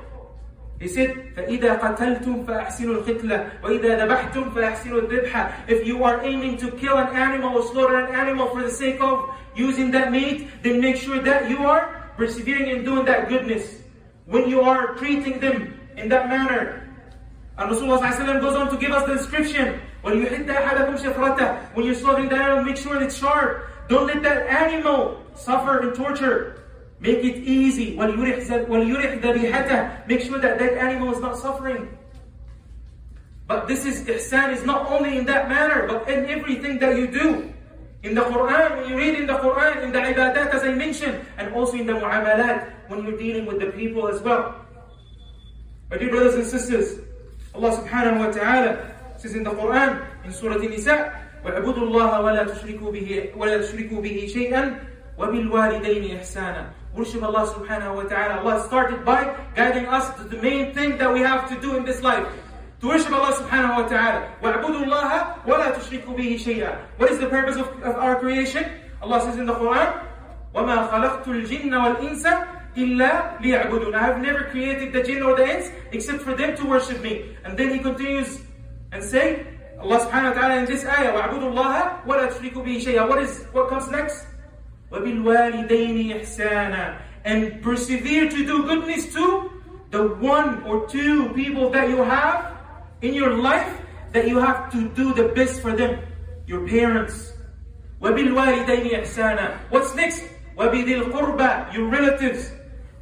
He 0.82 0.88
said, 0.88 1.14
فَإِذَا 1.36 1.78
قَتَلْتُمْ 1.78 2.44
فَأَحْسِنُوا 2.44 3.06
الْقِتْلَةِ 3.06 3.62
وَإِذَا 3.62 4.02
ذَبَحْتُمْ 4.02 4.50
فَأَحْسِنُوا 4.50 5.06
الذِّبْحَةِ 5.06 5.68
If 5.68 5.86
you 5.86 6.02
are 6.02 6.20
aiming 6.24 6.56
to 6.56 6.72
kill 6.72 6.98
an 6.98 7.14
animal 7.14 7.58
or 7.58 7.62
slaughter 7.70 8.00
an 8.00 8.12
animal 8.12 8.48
for 8.48 8.64
the 8.64 8.70
sake 8.70 9.00
of 9.00 9.30
using 9.54 9.92
that 9.92 10.10
meat, 10.10 10.48
then 10.64 10.80
make 10.80 10.96
sure 10.96 11.22
that 11.22 11.48
you 11.48 11.58
are 11.58 12.10
persevering 12.16 12.66
in 12.66 12.84
doing 12.84 13.04
that 13.04 13.28
goodness. 13.28 13.78
When 14.26 14.50
you 14.50 14.62
are 14.62 14.96
treating 14.96 15.38
them 15.38 15.78
in 15.96 16.08
that 16.08 16.28
manner. 16.28 16.82
And 17.58 17.70
Rasulullah 17.70 18.02
ﷺ 18.02 18.40
goes 18.40 18.56
on 18.56 18.68
to 18.70 18.76
give 18.76 18.90
us 18.90 19.06
the 19.06 19.14
description. 19.14 19.80
When 20.02 20.18
you 20.18 20.26
hit 20.26 20.48
that 20.48 20.66
when 21.74 21.86
you're 21.86 21.94
slaughtering 21.94 22.28
the 22.28 22.34
animal, 22.34 22.64
make 22.64 22.76
sure 22.76 23.00
it's 23.00 23.16
sharp. 23.16 23.68
Don't 23.88 24.08
let 24.08 24.20
that 24.24 24.48
animal 24.48 25.22
suffer 25.36 25.86
in 25.86 25.94
torture. 25.94 26.58
Make 27.00 27.24
it 27.24 27.36
easy. 27.42 27.96
وَلْيُرِحْ 27.96 29.20
ذَبِيحَتَهُ 29.20 30.08
Make 30.08 30.20
sure 30.20 30.38
that 30.38 30.58
that 30.58 30.72
animal 30.78 31.12
is 31.12 31.20
not 31.20 31.36
suffering. 31.36 31.88
But 33.48 33.66
this 33.66 33.84
is 33.84 34.02
ihsan 34.06 34.54
is 34.54 34.64
not 34.64 34.90
only 34.90 35.18
in 35.18 35.26
that 35.26 35.48
manner, 35.48 35.86
but 35.86 36.08
in 36.08 36.26
everything 36.26 36.78
that 36.78 36.96
you 36.96 37.08
do. 37.08 37.52
In 38.02 38.14
the 38.14 38.22
Quran, 38.22 38.76
when 38.76 38.88
you 38.88 38.96
read 38.96 39.14
in 39.18 39.26
the 39.26 39.34
Quran, 39.34 39.82
in 39.82 39.92
the 39.92 39.98
ibadat 39.98 40.54
as 40.54 40.62
I 40.62 40.74
mentioned, 40.74 41.20
and 41.38 41.52
also 41.54 41.76
in 41.76 41.86
the 41.86 41.92
mu'amalat, 41.92 42.70
when 42.88 43.04
you're 43.04 43.18
dealing 43.18 43.46
with 43.46 43.58
the 43.58 43.70
people 43.74 44.08
as 44.08 44.22
well. 44.22 44.54
My 45.90 45.98
dear 45.98 46.10
brothers 46.10 46.34
and 46.34 46.46
sisters, 46.46 46.98
Allah 47.54 47.76
subhanahu 47.82 48.26
wa 48.26 48.30
ta'ala 48.30 48.94
says 49.18 49.34
in 49.34 49.42
the 49.44 49.50
Quran, 49.50 50.02
in 50.24 50.32
Surah 50.32 50.56
An-Nisa, 50.56 51.12
وَاعْبُدُوا 51.44 51.82
اللَّهَ 51.90 52.10
وَلَا 52.22 52.42
تُشْرِكُوا 52.46 52.90
بِهِ, 52.94 53.36
ولا 53.36 53.58
تشركوا 53.58 54.00
به 54.00 54.16
شَيْئًا 54.30 54.78
وَبِالْوَالِدَيْنِ 55.18 56.18
إِحْسَانًا 56.18 56.75
Worship 56.96 57.22
Allah 57.22 57.48
subhanahu 57.48 57.96
wa 57.96 58.02
ta'ala. 58.04 58.44
Allah 58.44 58.62
started 58.68 59.04
by 59.04 59.34
guiding 59.56 59.86
us 59.86 60.12
to 60.16 60.24
the 60.24 60.36
main 60.42 60.74
thing 60.74 60.98
that 60.98 61.12
we 61.12 61.20
have 61.20 61.48
to 61.48 61.58
do 61.60 61.76
in 61.76 61.84
this 61.84 62.02
life. 62.02 62.28
To 62.80 62.88
worship 62.88 63.12
Allah 63.12 63.32
subhanahu 63.32 63.80
wa 63.80 63.88
ta'ala. 63.88 64.28
وَاعْبُدُوا 64.42 64.84
اللَّهَ 64.84 65.46
وَلَا 65.46 65.72
تُشْرِكُوا 65.72 66.12
بِهِ 66.12 66.36
شَيْئًا 66.36 66.98
What 66.98 67.10
is 67.10 67.18
the 67.18 67.28
purpose 67.28 67.56
of, 67.56 67.68
of 67.80 67.96
our 67.96 68.20
creation? 68.20 68.66
Allah 69.00 69.22
says 69.22 69.38
in 69.38 69.46
the 69.46 69.54
Quran, 69.54 69.88
وَمَا 70.54 70.90
خَلَقْتُ 70.90 71.24
الْجِنَّ 71.24 71.72
وَالْإِنسَ 71.72 72.24
إِلَّا 72.76 73.38
لِيَعْبُدُونَ 73.40 73.94
I 73.94 74.02
have 74.02 74.20
never 74.20 74.44
created 74.50 74.92
the 74.92 75.02
jinn 75.02 75.22
or 75.22 75.36
the 75.36 75.48
ins 75.48 75.70
except 75.92 76.20
for 76.20 76.34
them 76.34 76.56
to 76.56 76.66
worship 76.66 77.00
me. 77.00 77.36
And 77.44 77.56
then 77.56 77.70
he 77.72 77.78
continues 77.78 78.40
and 78.92 79.02
say, 79.02 79.46
Allah 79.80 79.98
subhanahu 80.04 80.36
wa 80.36 80.40
ta'ala 80.40 80.56
in 80.56 80.64
this 80.66 80.84
ayah, 80.84 81.14
وَاعْبُدُوا 81.16 81.56
اللَّهَ 81.56 82.04
وَلَا 82.04 82.28
تُشْرِكُوا 82.28 82.66
بِهِ 82.66 82.84
شَيْئًا 82.84 83.08
What 83.08 83.22
is, 83.22 83.46
what 83.52 83.68
comes 83.68 83.88
next? 83.90 84.26
وَبِالْوَالِدَيْنِ 84.92 86.20
إِحْسَانًا 86.20 86.98
And 87.24 87.62
persevere 87.62 88.28
to 88.28 88.46
do 88.46 88.64
goodness 88.64 89.12
to 89.14 89.50
the 89.90 90.08
one 90.20 90.62
or 90.64 90.88
two 90.88 91.30
people 91.30 91.70
that 91.70 91.88
you 91.88 92.02
have 92.02 92.56
in 93.00 93.14
your 93.14 93.34
life 93.36 93.80
that 94.12 94.28
you 94.28 94.38
have 94.38 94.70
to 94.72 94.88
do 94.90 95.14
the 95.14 95.28
best 95.28 95.60
for 95.62 95.72
them. 95.72 95.98
Your 96.46 96.66
parents. 96.68 97.32
وَبِالْوَالِدَيْنِ 98.00 98.90
إِحْسَانًا 99.00 99.70
What's 99.70 99.94
next? 99.94 100.24
وَبِذِي 100.56 101.02
الْقُرْبَى 101.02 101.72
Your 101.72 101.88
relatives. 101.88 102.52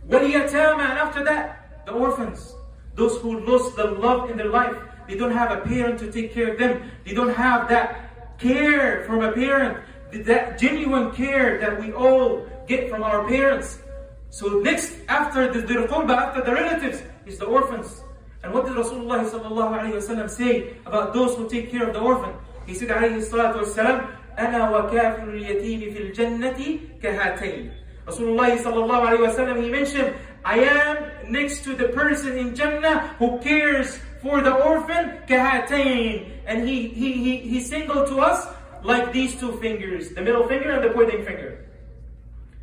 وَالْيَتَامَى 0.08 0.80
And 0.80 0.98
after 0.98 1.24
that, 1.24 1.84
the 1.86 1.92
orphans. 1.92 2.54
Those 2.94 3.18
who 3.18 3.40
lost 3.40 3.76
the 3.76 3.84
love 3.84 4.30
in 4.30 4.36
their 4.36 4.50
life. 4.50 4.76
They 5.08 5.16
don't 5.16 5.32
have 5.32 5.50
a 5.50 5.60
parent 5.62 5.98
to 6.00 6.12
take 6.12 6.32
care 6.32 6.52
of 6.52 6.58
them. 6.58 6.90
They 7.04 7.14
don't 7.14 7.34
have 7.34 7.68
that 7.68 8.38
care 8.38 9.04
from 9.04 9.24
a 9.24 9.32
parent 9.32 9.78
that 10.14 10.58
genuine 10.58 11.12
care 11.12 11.58
that 11.60 11.80
we 11.80 11.92
all 11.92 12.46
get 12.66 12.90
from 12.90 13.02
our 13.02 13.26
parents. 13.28 13.78
So 14.30 14.60
next, 14.60 14.96
after 15.08 15.52
the, 15.52 15.60
the 15.62 15.86
after 16.14 16.42
the 16.42 16.52
relatives, 16.52 17.02
is 17.26 17.38
the 17.38 17.46
orphans. 17.46 18.02
And 18.42 18.54
what 18.54 18.64
did 18.64 18.74
Rasulullah 18.74 19.28
sallallahu 19.28 20.30
say 20.30 20.74
about 20.86 21.12
those 21.12 21.36
who 21.36 21.48
take 21.48 21.70
care 21.70 21.86
of 21.86 21.94
the 21.94 22.00
orphan? 22.00 22.34
He 22.66 22.74
said 22.74 22.88
alayhi 22.88 23.22
salatu 23.22 23.64
wasalam, 23.64 24.16
أنا 24.38 24.70
وكافر 24.70 25.28
اليتيم 25.28 25.92
في 25.92 25.98
الجنة 26.00 26.78
كهاتين. 27.02 27.72
Rasulullah 28.06 28.56
sallallahu 28.56 29.06
alayhi 29.06 29.26
wasallam, 29.28 29.62
he 29.62 29.70
mentioned, 29.70 30.14
I 30.44 30.60
am 30.60 31.30
next 31.30 31.64
to 31.64 31.74
the 31.74 31.88
person 31.88 32.38
in 32.38 32.54
Jannah 32.54 33.14
who 33.18 33.38
cares 33.40 33.98
for 34.22 34.40
the 34.40 34.54
orphan, 34.54 35.20
kahatain. 35.28 36.30
And 36.46 36.66
he, 36.66 36.88
he, 36.88 37.12
he, 37.12 37.36
he 37.38 37.60
singled 37.60 38.08
to 38.08 38.20
us 38.20 38.46
like 38.85 39.11
these 39.11 39.39
two 39.39 39.53
fingers, 39.57 40.09
the 40.11 40.21
middle 40.21 40.47
finger 40.47 40.71
and 40.71 40.83
the 40.83 40.89
pointing 40.89 41.25
finger. 41.25 41.65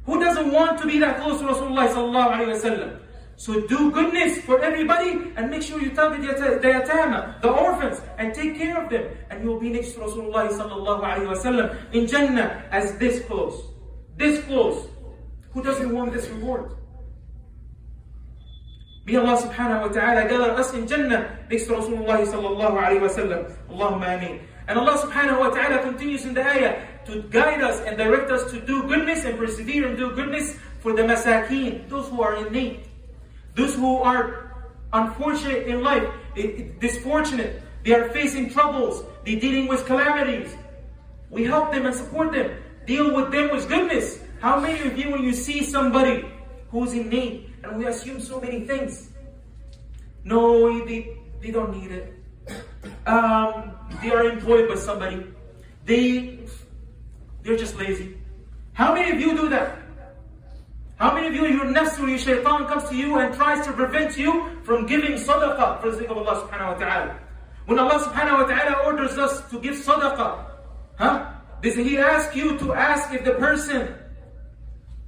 Who 0.07 0.19
doesn't 0.19 0.51
want 0.51 0.81
to 0.81 0.87
be 0.87 0.99
that 1.01 1.21
close 1.21 1.41
to 1.41 1.47
Rasulullah 1.47 1.89
sallallahu 1.89 2.47
wasallam? 2.47 2.99
So 3.37 3.67
do 3.67 3.91
goodness 3.91 4.41
for 4.43 4.63
everybody 4.63 5.33
and 5.37 5.51
make 5.51 5.63
sure 5.63 5.81
you 5.81 5.91
tell 5.91 6.11
the, 6.11 6.19
the 6.19 7.49
orphans, 7.49 8.01
and 8.19 8.35
take 8.35 8.57
care 8.57 8.83
of 8.83 8.91
them. 8.91 9.05
And 9.31 9.43
you 9.43 9.51
will 9.51 9.61
be 9.61 9.71
next 9.71 9.93
to 9.93 10.01
Rasulullah 10.01 10.49
sallallahu 10.49 11.27
wasallam 11.27 11.93
in 11.93 12.07
Jannah 12.07 12.65
as 12.71 12.97
this 12.99 13.25
close. 13.25 13.63
This 14.17 14.45
close. 14.45 14.87
Who 15.53 15.63
doesn't 15.63 15.93
want 15.93 16.13
this 16.13 16.29
reward? 16.29 16.73
May 19.05 19.17
Allah 19.17 19.43
subhanahu 19.43 19.81
wa 19.83 19.89
ta'ala 19.89 20.29
gather 20.29 20.53
us 20.53 20.73
in 20.75 20.87
Jannah 20.87 21.39
next 21.51 21.67
to 21.67 21.73
Rasulullah 21.75 22.23
sallallahu 22.23 22.79
alayhi 22.79 23.03
wa 23.03 23.11
sallam. 23.11 23.51
Allahumma 23.69 24.15
ameen. 24.19 24.41
And 24.69 24.79
Allah 24.79 24.99
subhanahu 24.99 25.41
wa 25.41 25.51
ta'ala 25.51 25.83
continues 25.83 26.25
in 26.25 26.35
the 26.35 26.45
ayah 26.45 26.87
to 27.07 27.23
guide 27.31 27.63
us 27.63 27.81
and 27.83 27.99
direct 27.99 28.31
us 28.31 28.51
to 28.53 28.61
do 28.61 28.87
goodness 28.87 29.25
and 29.25 29.39
persevere 29.39 29.89
and 29.89 29.97
do 29.97 30.15
goodness 30.15 30.57
for 30.81 30.95
the 30.95 31.03
masakeen, 31.03 31.89
those 31.89 32.09
who 32.09 32.23
are 32.23 32.37
in 32.47 32.53
need, 32.53 32.87
those 33.55 33.75
who 33.75 33.99
are 33.99 34.55
unfortunate 34.93 35.67
in 35.67 35.83
life, 35.83 36.07
disfortunate, 36.81 37.63
they 37.85 37.95
are 37.95 38.09
facing 38.11 38.51
troubles, 38.51 39.05
they're 39.25 39.41
dealing 39.41 39.67
with 39.67 39.87
calamities. 39.87 40.55
We 41.31 41.45
help 41.45 41.73
them 41.73 41.87
and 41.87 41.95
support 41.95 42.33
them, 42.33 42.51
deal 42.87 43.15
with 43.15 43.33
them 43.33 43.51
with 43.51 43.69
goodness. 43.69 44.21
How 44.41 44.61
many 44.61 44.81
of 44.87 44.99
you, 44.99 45.11
when 45.11 45.23
you 45.23 45.33
see 45.33 45.65
somebody 45.65 46.25
who's 46.73 46.93
in 46.95 47.09
need, 47.09 47.53
and 47.63 47.79
we 47.79 47.87
assume 47.87 48.21
so 48.21 48.41
many 48.41 48.67
things. 48.67 49.11
No, 50.25 50.85
they, 50.85 51.17
they 51.41 51.51
don't 51.51 51.77
need 51.77 51.93
it. 51.93 52.15
Um, 53.07 53.72
they 54.01 54.11
are 54.11 54.25
employed 54.25 54.69
by 54.69 54.77
somebody. 54.77 55.27
They, 55.85 56.39
they're 57.43 57.57
just 57.57 57.77
lazy. 57.77 58.17
How 58.73 58.95
many 58.95 59.11
of 59.13 59.21
you 59.21 59.37
do 59.37 59.49
that? 59.51 59.79
How 60.97 61.13
many 61.13 61.27
of 61.27 61.35
you, 61.35 61.47
your 61.47 61.67
nafs 61.67 61.99
your 61.99 62.17
shaitan 62.17 62.67
comes 62.67 62.89
to 62.89 62.95
you 62.95 63.19
and 63.19 63.35
tries 63.35 63.67
to 63.67 63.73
prevent 63.73 64.17
you 64.17 64.49
from 64.63 64.87
giving 64.87 65.13
sadaqah 65.15 65.81
for 65.81 65.91
the 65.91 65.99
sake 65.99 66.11
of 66.11 66.17
Allah 66.17 66.47
subhanahu 66.47 66.73
wa 66.73 66.79
ta'ala? 66.79 67.19
When 67.67 67.79
Allah 67.79 67.99
subhanahu 68.07 68.39
wa 68.39 68.47
ta'ala 68.47 68.87
orders 68.87 69.19
us 69.19 69.43
to 69.51 69.59
give 69.59 69.75
sadaqah, 69.75 70.47
huh? 70.97 71.33
Does 71.61 71.75
He 71.75 71.99
ask 71.99 72.37
you 72.37 72.57
to 72.59 72.73
ask 72.75 73.13
if 73.13 73.25
the 73.25 73.35
person 73.35 73.95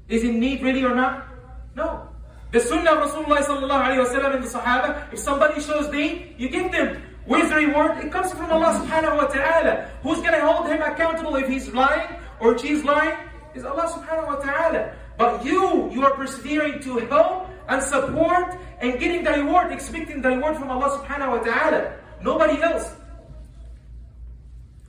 is 0.09 0.25
in 0.25 0.41
need 0.41 0.63
really 0.63 0.83
or 0.85 0.95
not? 0.95 1.29
No. 1.77 2.09
The 2.51 2.61
sunnah 2.61 2.99
of 2.99 3.11
Rasulullah 3.11 3.43
sallallahu 3.43 3.71
wa 3.71 4.31
and 4.31 4.45
the 4.45 4.49
Sahaba, 4.49 5.13
if 5.13 5.19
somebody 5.19 5.61
shows 5.61 5.89
deen, 5.89 6.35
you 6.39 6.49
give 6.49 6.71
them. 6.71 7.03
Where's 7.27 7.49
the 7.49 7.57
reward? 7.57 8.05
It 8.05 8.13
comes 8.13 8.33
from 8.33 8.51
Allah 8.51 8.85
subhanahu 8.85 9.17
wa 9.17 9.27
ta'ala. 9.27 9.89
Who's 10.03 10.19
going 10.19 10.35
to 10.35 10.45
hold 10.45 10.69
him 10.69 10.83
accountable 10.83 11.37
if 11.37 11.49
he's 11.49 11.73
lying 11.73 12.21
or 12.39 12.59
she's 12.59 12.85
lying? 12.85 13.17
Is 13.55 13.65
Allah 13.65 13.89
subhanahu 13.89 14.27
wa 14.27 14.37
ta'ala. 14.37 14.93
But 15.17 15.45
you, 15.45 15.91
you 15.91 16.05
are 16.05 16.13
persevering 16.13 16.83
to 16.83 16.99
help 17.07 17.49
and 17.69 17.83
support 17.83 18.57
and 18.81 18.99
getting 18.99 19.25
the 19.25 19.31
reward, 19.31 19.73
expecting 19.73 20.21
the 20.21 20.29
reward 20.29 20.57
from 20.57 20.71
Allah 20.71 21.01
subhanahu 21.01 21.39
wa 21.39 21.43
ta'ala. 21.43 21.97
Nobody 22.21 22.61
else. 22.61 22.93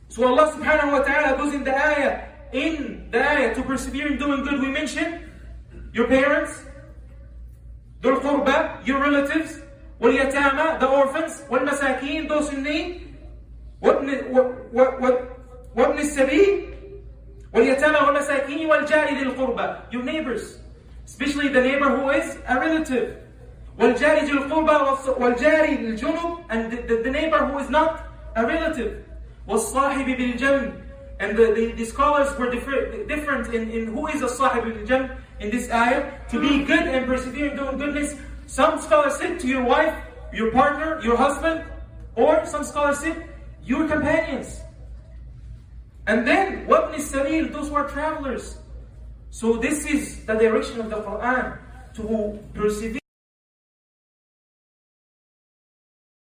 So 0.09 0.27
Allah 0.27 0.51
subhanahu 0.51 0.91
wa 0.91 1.01
ta'ala 1.03 1.37
goes 1.37 1.53
in 1.53 1.63
the 1.63 1.75
ayah, 1.75 2.23
in 2.51 3.07
the 3.11 3.19
ayah 3.19 3.55
to 3.55 3.61
persevere 3.63 4.11
in 4.11 4.17
doing 4.17 4.43
good. 4.43 4.59
We 4.59 4.71
mentioned 4.71 5.29
your 5.93 6.07
parents, 6.07 6.63
your 8.03 8.19
qurbah, 8.19 8.85
your 8.85 8.99
relatives, 8.99 9.59
واليتامى, 10.00 10.80
the 10.80 10.86
orphans, 10.86 11.42
والمساكين, 11.50 12.28
those 12.28 12.50
in 12.50 12.62
need, 12.62 13.00
وابن, 13.82 14.32
وابن 15.76 15.98
السبيل, 15.98 16.74
واليتامى 17.54 17.98
والمساكين 18.06 18.66
والجار 18.66 19.14
ذي 19.14 19.22
القربى, 19.22 19.92
your 19.92 20.02
neighbors, 20.02 20.58
especially 21.06 21.48
the 21.48 21.60
neighbor 21.60 21.88
who 21.90 22.10
is 22.10 22.38
a 22.48 22.58
relative. 22.58 23.16
والجار 23.78 24.24
ذي 24.24 24.32
القربى 24.32 24.72
والجار 25.18 25.64
الجنب, 25.78 26.44
and 26.50 26.72
the, 26.72 26.76
the, 26.82 27.02
the 27.02 27.10
neighbor 27.10 27.38
who 27.46 27.58
is 27.58 27.70
not 27.70 28.06
a 28.36 28.46
relative. 28.46 29.04
والصاحب 29.48 30.16
بالجنب, 30.16 30.72
and 31.20 31.36
the, 31.36 31.52
the, 31.52 31.72
the 31.72 31.84
scholars 31.84 32.36
were 32.38 32.50
different, 32.50 33.06
different 33.08 33.54
in, 33.54 33.70
in 33.70 33.86
who 33.86 34.06
is 34.06 34.22
a 34.22 34.28
sahib 34.28 34.64
al-jannah 34.64 35.18
in 35.40 35.50
this 35.50 35.70
ayah. 35.70 36.10
To 36.30 36.40
be 36.40 36.64
good 36.64 36.88
and 36.88 37.06
persevere 37.06 37.50
in 37.50 37.56
doing 37.56 37.76
goodness. 37.76 38.16
some 38.55 38.79
scholars 38.79 39.17
said 39.17 39.37
to 39.41 39.47
your 39.51 39.65
wife, 39.65 39.93
your 40.31 40.49
partner, 40.55 41.01
your 41.03 41.17
husband, 41.17 41.65
or 42.15 42.45
some 42.45 42.63
scholars 42.63 42.99
said, 42.99 43.27
your 43.65 43.85
companions. 43.85 44.61
And 46.07 46.25
then, 46.25 46.65
what 46.65 46.93
Sabil, 46.93 47.51
those 47.51 47.69
were 47.69 47.83
travelers. 47.89 48.55
So 49.29 49.57
this 49.57 49.85
is 49.85 50.23
the 50.23 50.35
direction 50.35 50.79
of 50.79 50.89
the 50.89 51.03
Quran 51.03 51.59
to 51.99 52.39
persevere 52.53 53.03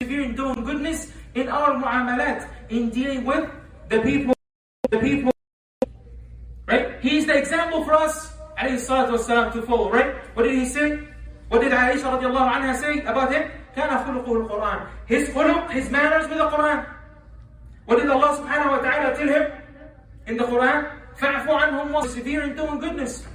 in 0.01 0.33
doing 0.33 0.63
goodness 0.65 1.13
in 1.35 1.49
our 1.49 1.77
mu'amalat, 1.77 2.49
in 2.69 2.89
dealing 2.89 3.25
with 3.25 3.45
the 3.89 4.01
people, 4.01 4.33
the 4.89 4.97
people. 4.97 5.31
Right? 6.65 6.97
He 6.99 7.17
is 7.17 7.27
the 7.27 7.37
example 7.37 7.85
for 7.85 7.93
us, 7.93 8.33
alayhi 8.57 8.81
salatu 8.81 9.21
wasalam, 9.21 9.53
to 9.53 9.61
follow, 9.61 9.91
right? 9.91 10.15
What 10.33 10.49
did 10.49 10.57
he 10.57 10.65
say? 10.65 11.12
What 11.52 11.62
did 11.62 11.72
Aisha 11.72 12.12
radiallahu 12.12 12.52
anha 12.52 12.76
say 12.76 13.00
about 13.00 13.32
him? 13.32 13.50
كان 13.76 13.88
خلقه 13.88 14.48
القرآن. 14.48 14.86
His 15.06 15.28
khuluq, 15.30 15.70
his 15.70 15.90
manners 15.90 16.28
with 16.28 16.38
the 16.38 16.48
Quran. 16.48 16.86
What 17.86 17.98
did 17.98 18.10
Allah 18.10 18.36
subhanahu 18.36 18.70
wa 18.70 18.78
ta'ala 18.78 19.16
tell 19.16 19.28
him 19.28 19.52
in 20.26 20.36
the 20.36 20.44
Quran? 20.44 20.90
فَاعْفُ 21.18 21.46
عَنْهُمْ 21.46 21.92
وَسِفِيرٍ 21.92 22.44
in 22.44 22.56
doing 22.56 22.78
goodness. 22.78 23.26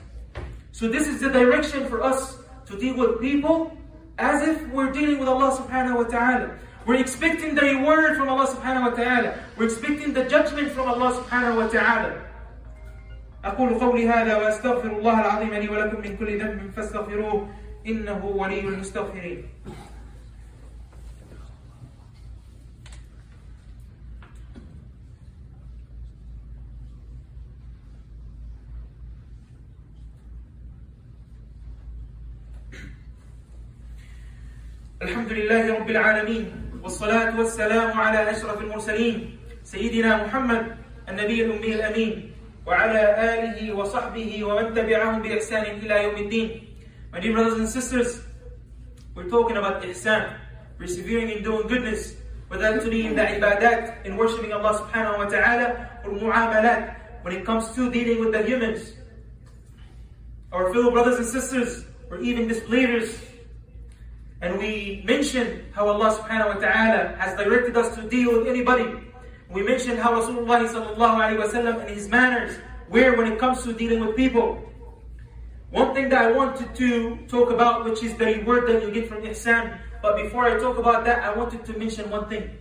So 0.72 0.88
this 0.88 1.08
is 1.08 1.22
the 1.22 1.30
direction 1.30 1.88
for 1.88 2.02
us 2.04 2.38
to 2.68 2.78
deal 2.78 2.96
with 2.96 3.20
people 3.20 3.76
as 4.18 4.48
if 4.48 4.68
we're 4.70 4.92
dealing 4.92 5.20
with 5.20 5.28
Allah 5.28 5.58
subhanahu 5.58 5.98
wa 5.98 6.04
ta'ala. 6.04 6.56
We're 6.86 7.00
expecting 7.00 7.56
the 7.56 7.62
reward 7.62 8.18
from 8.18 8.30
Allah 8.30 8.48
subhanahu 8.48 8.92
wa 8.92 8.96
ta'ala. 8.96 9.40
We're 9.58 9.66
expecting 9.66 10.14
the 10.14 10.26
judgment 10.26 10.72
from 10.72 10.88
Allah 10.88 11.18
subhanahu 11.20 11.58
wa 11.58 11.68
ta'ala. 11.68 12.20
أقول 13.44 13.80
قولي 13.80 14.08
هذا 14.08 14.38
وأستغفر 14.38 14.88
الله 14.88 15.20
العظيم 15.20 15.54
لي 15.54 15.70
ولكم 15.70 16.02
من 16.02 16.18
كل 16.18 16.40
ذنب 16.40 16.72
فاستغفروه 16.76 17.48
إنه 17.89 18.25
ولي 18.25 18.61
المستغفرين. 18.61 19.43
الحمد 35.03 35.33
لله 35.33 35.79
رب 35.79 35.91
العالمين 35.91 36.45
والصلاة 36.83 37.39
والسلام 37.39 38.01
على 38.01 38.31
أشرف 38.31 38.61
المرسلين 38.61 39.39
سيدنا 39.65 40.27
محمد 40.27 40.77
النبي 41.09 41.45
الأمي 41.45 41.75
الأمين 41.75 42.33
وعلى 42.67 43.03
آله 43.33 43.73
وصحبه 43.73 44.45
ومن 44.45 44.75
تبعهم 44.75 45.23
بإحسان 45.23 45.63
إلى 45.63 46.03
يوم 46.05 46.17
الدين. 46.17 46.68
My 47.11 47.21
dear 47.21 47.33
brothers 47.33 47.59
and 47.59 47.69
sisters, 47.69 48.21
we're 49.15 49.31
talking 49.31 49.57
about 49.57 49.83
ihsan, 49.83 50.37
persevering 50.77 51.31
in 51.31 51.43
doing 51.43 51.67
goodness, 51.67 52.17
whether 52.49 52.79
be 52.91 53.07
in 53.07 53.17
the 53.17 53.23
ibadat, 53.23 54.05
in 54.05 54.19
worshipping 54.19 54.53
Allah 54.53 54.85
subhanahu 54.85 55.17
wa 55.17 55.25
ta'ala, 55.25 55.89
or 56.05 56.13
mu'amalat, 56.13 57.25
when 57.25 57.35
it 57.35 57.47
comes 57.47 57.73
to 57.73 57.91
dealing 57.91 58.21
with 58.21 58.33
the 58.33 58.43
humans, 58.43 58.93
our 60.53 60.71
fellow 60.71 60.91
brothers 60.91 61.17
and 61.17 61.27
sisters, 61.27 61.87
or 62.11 62.21
even 62.21 62.47
disbelievers, 62.47 63.17
and 64.43 64.59
we 64.59 65.03
mentioned 65.07 65.65
how 65.73 65.89
Allah 65.89 66.13
subhanahu 66.13 66.57
wa 66.57 66.61
ta'ala 66.61 67.17
has 67.17 67.35
directed 67.41 67.75
us 67.75 67.97
to 67.97 68.03
deal 68.05 68.37
with 68.37 68.47
anybody. 68.47 68.85
We 69.49 69.63
mentioned 69.63 69.99
how 69.99 70.13
Rasulullah 70.13 70.69
sallallahu 70.69 71.17
alayhi 71.25 71.41
wa 71.41 71.49
sallam 71.49 71.81
and 71.81 71.89
his 71.89 72.07
manners 72.09 72.61
were 72.91 73.17
when 73.17 73.33
it 73.33 73.39
comes 73.39 73.65
to 73.65 73.73
dealing 73.73 74.05
with 74.05 74.15
people. 74.15 74.68
One 75.71 75.95
thing 75.95 76.09
that 76.09 76.23
I 76.23 76.33
wanted 76.33 76.75
to 76.77 77.17
talk 77.29 77.51
about, 77.51 77.85
which 77.85 78.03
is 78.03 78.15
the 78.17 78.43
word 78.45 78.67
that 78.69 78.83
you 78.83 78.91
get 78.91 79.09
from 79.09 79.23
ihsan. 79.23 79.79
But 80.01 80.17
before 80.23 80.45
I 80.45 80.59
talk 80.59 80.79
about 80.79 81.05
that, 81.05 81.23
I 81.23 81.37
wanted 81.37 81.65
to 81.67 81.79
mention 81.79 82.09
one 82.09 82.29
thing. 82.29 82.57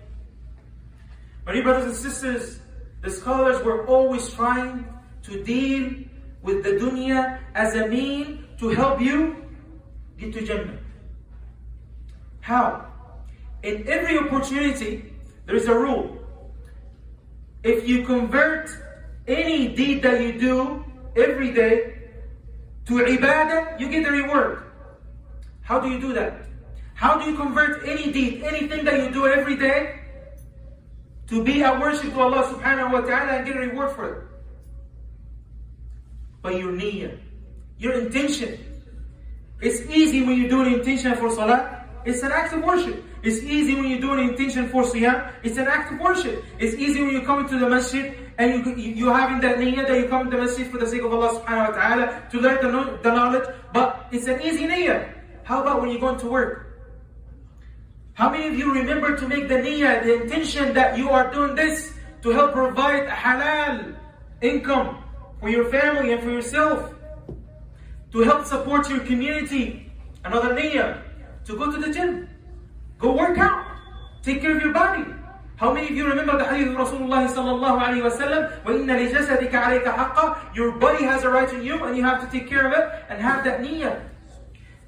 My 1.45 1.53
dear 1.53 1.63
brothers 1.63 1.85
and 1.85 1.95
sisters, 1.95 2.59
the 3.01 3.09
scholars 3.09 3.63
were 3.63 3.87
always 3.87 4.27
trying 4.33 4.85
to 5.23 5.43
deal 5.43 5.91
with 6.41 6.63
the 6.63 6.71
dunya 6.71 7.39
as 7.55 7.75
a 7.75 7.87
mean 7.87 8.45
to 8.59 8.69
help 8.69 8.99
you 8.99 9.45
get 10.17 10.33
to 10.33 10.45
Jannah. 10.45 10.77
How? 12.41 12.85
In 13.63 13.87
every 13.87 14.17
opportunity, 14.17 15.13
there 15.45 15.55
is 15.55 15.67
a 15.67 15.73
rule. 15.77 16.17
If 17.63 17.87
you 17.87 18.05
convert 18.05 18.69
any 19.27 19.69
deed 19.69 20.03
that 20.03 20.21
you 20.21 20.39
do 20.39 20.85
every 21.15 21.51
day 21.53 21.96
to 22.87 22.93
ibadah, 23.03 23.79
you 23.79 23.89
get 23.89 24.07
a 24.07 24.11
reward. 24.11 24.63
How 25.61 25.79
do 25.79 25.89
you 25.89 25.99
do 25.99 26.13
that? 26.13 26.47
How 26.95 27.19
do 27.19 27.29
you 27.29 27.35
convert 27.35 27.87
any 27.87 28.11
deed, 28.11 28.43
anything 28.43 28.85
that 28.85 29.03
you 29.03 29.11
do 29.11 29.27
every 29.27 29.55
day, 29.55 29.99
to 31.27 31.43
be 31.43 31.61
a 31.61 31.77
worship 31.77 32.13
to 32.13 32.19
Allah 32.19 32.43
subhanahu 32.47 32.91
wa 32.93 33.01
ta'ala 33.01 33.43
and 33.43 33.45
get 33.45 33.57
a 33.57 33.59
reward 33.59 33.91
for 33.91 34.05
it? 34.13 34.23
By 36.41 36.51
your 36.51 36.71
niyyah, 36.71 37.19
your 37.77 37.99
intention. 37.99 38.57
It's 39.59 39.81
easy 39.91 40.23
when 40.23 40.37
you 40.37 40.47
do 40.47 40.61
an 40.61 40.73
intention 40.73 41.15
for 41.15 41.29
salah. 41.29 41.83
It's 42.05 42.23
an 42.23 42.31
act 42.31 42.53
of 42.53 42.63
worship. 42.63 43.03
It's 43.21 43.43
easy 43.43 43.75
when 43.75 43.91
you 43.91 43.99
do 43.99 44.13
an 44.13 44.19
intention 44.19 44.69
for 44.69 44.83
siyam. 44.83 45.29
It's 45.43 45.57
an 45.57 45.67
act 45.67 45.91
of 45.91 45.99
worship. 45.99 46.45
It's 46.57 46.75
easy 46.75 47.01
when 47.01 47.11
you 47.11 47.23
come 47.23 47.39
into 47.39 47.59
the 47.59 47.67
masjid 47.67 48.15
and 48.37 48.65
you, 48.65 48.75
you, 48.75 49.09
having 49.09 49.39
that 49.41 49.57
niyyah 49.57 49.87
that 49.87 49.97
you 49.97 50.07
come 50.07 50.29
to 50.29 50.37
the 50.37 50.43
masjid 50.43 50.67
for 50.67 50.77
the 50.77 50.85
sake 50.85 51.01
of 51.01 51.11
Allah 51.11 51.41
subhanahu 51.41 51.73
wa 51.73 51.75
ta'ala 51.75 52.23
to 52.29 52.39
learn 52.39 52.61
the, 52.61 52.99
the 53.01 53.11
knowledge. 53.11 53.49
But 53.73 54.07
it's 54.11 54.27
an 54.27 54.41
easy 54.41 54.67
niyyah. 54.67 55.09
How 55.43 55.61
about 55.61 55.81
when 55.81 55.89
you're 55.89 55.99
going 55.99 56.19
to 56.19 56.27
work? 56.29 56.67
How 58.13 58.29
many 58.29 58.47
of 58.47 58.57
you 58.57 58.73
remember 58.73 59.17
to 59.17 59.27
make 59.27 59.47
the 59.47 59.55
niyyah, 59.55 60.03
the 60.03 60.21
intention 60.21 60.73
that 60.73 60.97
you 60.97 61.09
are 61.09 61.33
doing 61.33 61.55
this 61.55 61.93
to 62.21 62.29
help 62.29 62.53
provide 62.53 63.07
halal 63.07 63.95
income 64.41 65.03
for 65.39 65.49
your 65.49 65.69
family 65.69 66.13
and 66.13 66.21
for 66.21 66.29
yourself? 66.29 66.93
To 68.11 68.19
help 68.21 68.45
support 68.45 68.89
your 68.89 69.01
community? 69.01 69.91
Another 70.25 70.53
niyyah. 70.53 71.01
To 71.45 71.57
go 71.57 71.71
to 71.71 71.77
the 71.77 71.93
gym. 71.93 72.29
Go 72.99 73.17
work 73.17 73.37
out. 73.37 73.65
Take 74.21 74.41
care 74.41 74.57
of 74.57 74.61
your 74.61 74.73
body. 74.73 75.05
How 75.56 75.72
many 75.72 75.86
of 75.88 75.94
you 75.94 76.08
remember 76.08 76.36
the 76.38 76.44
hadith 76.44 76.74
of 76.74 76.88
Rasulullah 76.88 77.28
sallallahu 77.30 77.78
alayhi 77.78 78.02
wa 78.02 78.10
sallam? 78.10 78.50
وَإِنَّ 78.64 78.90
لِجَسَدِكَ 78.90 79.52
عَلَيْكَ 79.52 79.84
حَقًّا 79.84 80.56
Your 80.56 80.72
body 80.72 81.04
has 81.04 81.22
a 81.22 81.30
right 81.30 81.48
on 81.48 81.62
you 81.64 81.84
and 81.84 81.96
you 81.96 82.02
have 82.02 82.20
to 82.20 82.26
take 82.36 82.48
care 82.48 82.66
of 82.66 82.72
it 82.72 83.04
and 83.08 83.22
have 83.22 83.44
that 83.44 83.60
niyyah. 83.60 84.00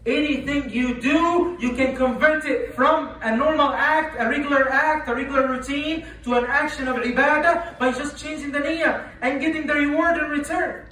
Anything 0.05 0.69
you 0.69 1.01
do, 1.01 1.57
you 1.61 1.73
can 1.73 1.97
convert 1.97 2.45
it 2.45 2.75
from 2.75 3.17
a 3.23 3.37
normal 3.37 3.69
act, 3.69 4.17
a 4.19 4.29
regular 4.29 4.69
act, 4.69 5.09
a 5.09 5.15
regular 5.15 5.49
routine, 5.49 6.05
to 6.25 6.35
an 6.35 6.45
action 6.45 6.89
of 6.89 6.97
ibadah 6.97 7.79
by 7.79 7.93
just 7.93 8.19
changing 8.19 8.53
the 8.53 8.59
niyyah 8.59 9.09
and 9.23 9.41
getting 9.41 9.67
the 9.67 9.75
reward 9.75 10.19
in 10.19 10.29
return. 10.29 10.87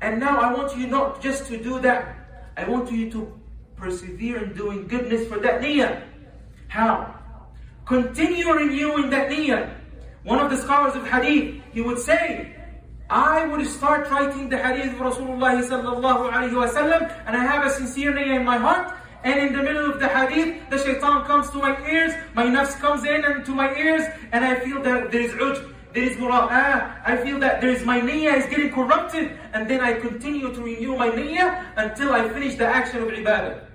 And 0.00 0.18
now 0.18 0.40
I 0.40 0.52
want 0.52 0.76
you 0.76 0.86
not 0.86 1.22
just 1.22 1.46
to 1.46 1.62
do 1.62 1.78
that, 1.80 2.16
I 2.56 2.66
want 2.68 2.90
you 2.90 3.10
to 3.12 3.40
persevere 3.76 4.42
in 4.44 4.54
doing 4.54 4.88
goodness 4.88 5.28
for 5.28 5.38
that 5.38 5.60
niyyah. 5.60 6.02
How? 6.68 7.17
Continue 7.89 8.53
renewing 8.53 9.09
that 9.09 9.31
niyyah. 9.31 9.73
One 10.21 10.37
of 10.37 10.51
the 10.51 10.57
scholars 10.57 10.93
of 10.93 11.07
hadith, 11.07 11.59
he 11.73 11.81
would 11.81 11.97
say, 11.97 12.55
I 13.09 13.47
would 13.47 13.65
start 13.65 14.07
writing 14.11 14.47
the 14.47 14.59
hadith 14.61 14.93
of 14.93 14.99
Rasulullah 14.99 15.57
sallallahu 15.57 16.29
alayhi 16.29 16.53
wa 16.53 16.69
sallam, 16.69 17.09
and 17.25 17.35
I 17.35 17.43
have 17.43 17.65
a 17.65 17.71
sincere 17.71 18.13
niyyah 18.13 18.41
in 18.41 18.45
my 18.45 18.57
heart, 18.57 18.93
and 19.23 19.39
in 19.39 19.53
the 19.53 19.63
middle 19.63 19.89
of 19.89 19.99
the 19.99 20.07
hadith, 20.07 20.69
the 20.69 20.77
shaitan 20.77 21.25
comes 21.25 21.49
to 21.49 21.57
my 21.57 21.73
ears, 21.89 22.13
my 22.35 22.45
nafs 22.45 22.79
comes 22.79 23.05
in 23.05 23.25
and 23.25 23.43
to 23.43 23.55
my 23.55 23.73
ears, 23.73 24.03
and 24.33 24.45
I 24.45 24.59
feel 24.59 24.83
that 24.83 25.11
there 25.11 25.21
is 25.21 25.31
ujb, 25.31 25.73
there 25.95 26.03
is 26.03 26.15
mura'ah, 26.17 27.01
I 27.03 27.17
feel 27.17 27.39
that 27.39 27.59
there 27.59 27.71
is 27.71 27.83
my 27.83 27.99
niyyah 27.99 28.37
is 28.37 28.45
getting 28.53 28.71
corrupted, 28.71 29.33
and 29.53 29.67
then 29.67 29.81
I 29.81 29.93
continue 29.93 30.53
to 30.53 30.61
renew 30.61 30.95
my 30.95 31.09
niyyah 31.09 31.73
until 31.75 32.13
I 32.13 32.29
finish 32.29 32.53
the 32.53 32.67
action 32.67 33.01
of 33.01 33.07
ibadah. 33.09 33.65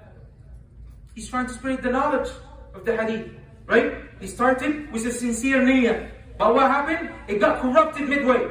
He's 1.17 1.29
trying 1.29 1.49
to 1.49 1.53
spread 1.53 1.83
the 1.83 1.91
knowledge 1.91 2.31
of 2.75 2.85
the 2.85 2.97
hadith. 2.97 3.41
Right? 3.67 3.97
He 4.21 4.27
started 4.27 4.93
with 4.93 5.07
a 5.07 5.13
sincere 5.13 5.61
niyyah. 5.61 6.11
But 6.39 6.55
what 6.55 6.71
happened? 6.71 7.11
It 7.29 7.41
got 7.41 7.61
corrupted 7.61 8.09
midway. 8.09 8.49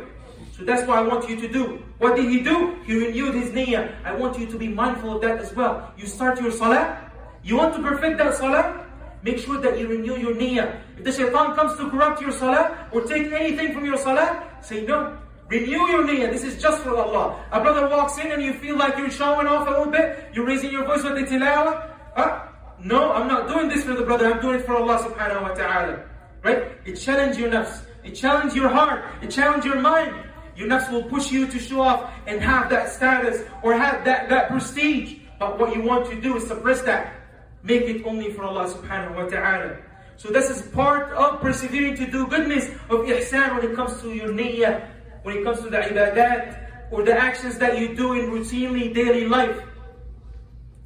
So 0.58 0.64
that's 0.64 0.88
what 0.88 1.00
I 1.00 1.02
want 1.02 1.28
you 1.30 1.36
to 1.40 1.48
do. 1.48 1.82
What 1.98 2.16
did 2.16 2.30
he 2.30 2.42
do? 2.42 2.78
He 2.86 2.94
renewed 2.98 3.36
his 3.36 3.50
niyyah. 3.50 3.94
I 4.06 4.14
want 4.16 4.38
you 4.38 4.46
to 4.46 4.58
be 4.58 4.68
mindful 4.68 5.16
of 5.16 5.22
that 5.22 5.40
as 5.40 5.54
well. 5.56 5.92
You 5.98 6.06
start 6.06 6.40
your 6.42 6.52
salah. 6.52 7.12
You 7.44 7.58
want 7.58 7.76
to 7.76 7.82
perfect 7.82 8.18
that 8.20 8.36
salah? 8.36 8.86
Make 9.24 9.40
sure 9.40 9.60
that 9.62 9.80
you 9.80 9.88
renew 9.88 10.18
your 10.18 10.36
niyyah. 10.36 10.80
If 10.98 11.06
the 11.06 11.12
shaitan 11.12 11.56
comes 11.56 11.78
to 11.78 11.90
corrupt 11.90 12.22
your 12.22 12.32
salah 12.32 12.88
or 12.92 13.02
take 13.04 13.32
anything 13.32 13.74
from 13.74 13.86
your 13.86 13.98
salah, 13.98 14.44
say 14.62 14.86
no. 14.86 15.18
Renew 15.50 15.88
your 15.90 16.04
niyyah. 16.04 16.32
This 16.32 16.44
is 16.44 16.62
just 16.62 16.84
for 16.84 16.96
Allah. 16.96 17.44
A 17.52 17.60
brother 17.60 17.90
walks 17.90 18.18
in 18.18 18.32
and 18.32 18.42
you 18.42 18.54
feel 18.54 18.78
like 18.78 18.98
you're 18.98 19.12
showing 19.12 19.48
off 19.48 19.68
a 19.68 19.72
little 19.72 19.92
bit. 19.92 20.30
You're 20.34 20.46
raising 20.46 20.72
your 20.72 20.86
voice 20.86 21.04
with 21.04 21.16
the 21.16 21.24
tilawah. 21.24 21.90
Uh, 22.16 22.48
no, 22.84 23.14
I'm 23.14 23.28
not 23.28 23.48
doing 23.48 23.70
this 23.70 23.84
for 23.84 23.94
the 23.94 24.04
brother, 24.04 24.32
I'm 24.32 24.42
doing 24.42 24.60
it 24.60 24.66
for 24.66 24.76
Allah 24.76 24.98
subhanahu 25.00 25.42
wa 25.42 25.54
ta'ala. 25.54 26.04
Right? 26.44 26.72
It 26.86 26.96
challenges 26.96 27.40
your 27.40 27.50
nafs. 27.50 27.86
It 28.04 28.12
challenges 28.12 28.56
your 28.56 28.68
heart. 28.68 29.06
It 29.22 29.32
challenges 29.32 29.66
your 29.66 29.80
mind. 29.80 30.14
Your 30.58 30.68
nafs 30.68 30.92
will 30.92 31.04
push 31.04 31.32
you 31.32 31.48
to 31.48 31.60
show 31.60 31.82
off 31.82 32.12
and 32.28 32.42
have 32.42 32.70
that 32.70 32.90
status 32.90 33.44
or 33.64 33.74
have 33.74 34.04
that, 34.04 34.30
that 34.30 34.50
prestige. 34.50 35.20
But 35.40 35.58
what 35.58 35.74
you 35.74 35.82
want 35.82 36.06
to 36.12 36.20
do 36.20 36.36
is 36.36 36.46
suppress 36.48 36.82
that. 36.82 37.16
Make 37.64 37.84
it 37.84 38.06
only 38.06 38.34
for 38.34 38.44
Allah 38.44 38.68
subhanahu 38.68 39.16
wa 39.16 39.26
ta'ala. 39.30 39.78
So 40.18 40.30
this 40.30 40.50
is 40.50 40.62
part 40.74 41.14
of 41.14 41.40
persevering 41.42 41.96
to 41.96 42.06
do 42.06 42.28
goodness 42.28 42.70
of 42.92 43.08
ihsan 43.08 43.56
when 43.56 43.72
it 43.72 43.76
comes 43.76 44.00
to 44.02 44.14
your 44.14 44.30
niyyah, 44.30 44.88
when 45.24 45.38
it 45.38 45.44
comes 45.44 45.62
to 45.62 45.70
the 45.70 45.78
ibadat, 45.78 46.92
or 46.92 47.04
the 47.04 47.18
actions 47.18 47.58
that 47.58 47.80
you 47.80 47.96
do 47.96 48.14
in 48.14 48.30
routinely 48.30 48.94
daily 48.94 49.26
life. 49.26 49.58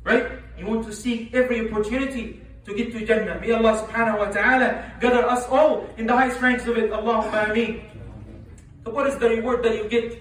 Right? 0.04 0.37
You 0.59 0.67
want 0.67 0.85
to 0.87 0.93
seek 0.93 1.35
every 1.35 1.69
opportunity 1.69 2.41
to 2.65 2.75
get 2.75 2.93
to 2.93 3.05
Jannah. 3.05 3.41
May 3.41 3.51
Allah 3.53 3.75
subhanahu 3.87 4.19
wa 4.19 4.31
ta'ala 4.31 4.93
gather 5.01 5.27
us 5.27 5.47
all 5.49 5.87
in 5.97 6.07
the 6.07 6.15
highest 6.15 6.41
ranks 6.41 6.67
of 6.67 6.79
it. 6.79 6.91
Allahumma 6.91 7.51
ameen. 7.51 7.83
So 8.85 8.91
what 8.91 9.07
is 9.07 9.19
the 9.19 9.29
reward 9.29 9.63
that 9.65 9.75
you 9.77 9.89
get? 9.89 10.19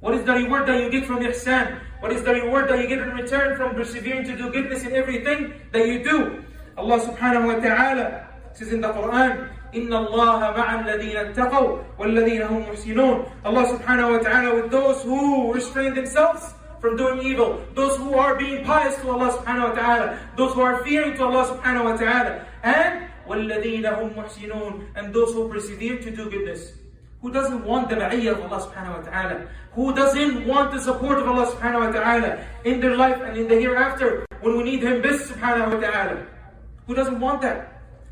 What 0.00 0.14
is 0.14 0.24
the 0.24 0.34
reward 0.34 0.66
that 0.66 0.80
you 0.82 0.90
get 0.90 1.06
from 1.06 1.20
ihsan? 1.20 1.80
What 2.00 2.12
is 2.12 2.22
the 2.22 2.34
reward 2.34 2.68
that 2.68 2.78
you 2.78 2.86
get 2.86 2.98
in 2.98 3.10
return 3.14 3.56
from 3.56 3.74
persevering 3.74 4.24
to 4.24 4.36
do 4.36 4.50
goodness 4.50 4.84
in 4.84 4.92
everything 4.92 5.54
that 5.72 5.86
you 5.86 6.04
do? 6.04 6.44
Allah 6.76 7.00
subhanahu 7.00 7.54
wa 7.54 7.58
ta'ala 7.58 8.28
says 8.52 8.72
in 8.72 8.80
the 8.80 8.92
Quran, 8.92 9.48
إن 9.74 9.92
الله 9.92 10.40
مع 10.56 10.86
الذين 10.86 11.16
اتقوا 11.16 11.98
والذين 11.98 12.42
هم 12.42 12.64
محسنون. 12.70 13.26
Allah 13.44 13.64
subhanahu 13.66 14.16
wa 14.16 14.18
ta'ala 14.18 14.62
with 14.62 14.70
those 14.70 15.02
who 15.02 15.52
restrain 15.52 15.94
themselves 15.94 16.54
from 16.81 16.97
doing 16.97 17.21
evil, 17.21 17.61
those 17.75 17.95
who 17.97 18.15
are 18.15 18.35
being 18.35 18.65
pious 18.65 18.95
to 18.97 19.11
Allah 19.11 19.37
subhanahu 19.37 19.69
wa 19.69 19.75
ta'ala, 19.75 20.19
those 20.35 20.53
who 20.53 20.61
are 20.61 20.83
fearing 20.83 21.15
to 21.15 21.23
Allah 21.23 21.45
subhanahu 21.55 21.85
wa 21.85 21.95
ta'ala, 21.95 22.43
and 22.63 23.07
وَالَّذِينَ 23.29 23.85
هُمْ 23.85 24.15
مُحْسِنُونَ 24.17 24.87
and 24.95 25.13
those 25.13 25.31
who 25.33 25.47
persevere 25.47 26.01
to 26.01 26.09
do 26.09 26.29
goodness. 26.29 26.73
Who 27.21 27.31
doesn't 27.31 27.63
want 27.63 27.89
the 27.89 27.95
ma'iyah 27.95 28.33
of 28.33 28.51
Allah 28.51 28.65
subhanahu 28.65 28.97
wa 28.97 29.03
ta'ala? 29.05 29.47
Who 29.73 29.93
doesn't 29.93 30.47
want 30.47 30.73
the 30.73 30.81
support 30.81 31.19
of 31.19 31.27
Allah 31.29 31.45
subhanahu 31.53 31.85
wa 31.85 31.91
ta'ala 31.93 32.43
in 32.65 32.81
their 32.81 32.97
life 32.97 33.21
and 33.21 33.37
in 33.37 33.47
the 33.47 33.55
hereafter 33.55 34.25
when 34.41 34.57
we 34.57 34.63
need 34.63 34.81
Him 34.81 35.01
best 35.01 35.31
subhanahu 35.31 35.77
wa 35.77 35.79
ta'ala? 35.79 36.25
Who 36.87 36.95
doesn't 36.95 37.19
want 37.19 37.41
that? 37.43 37.70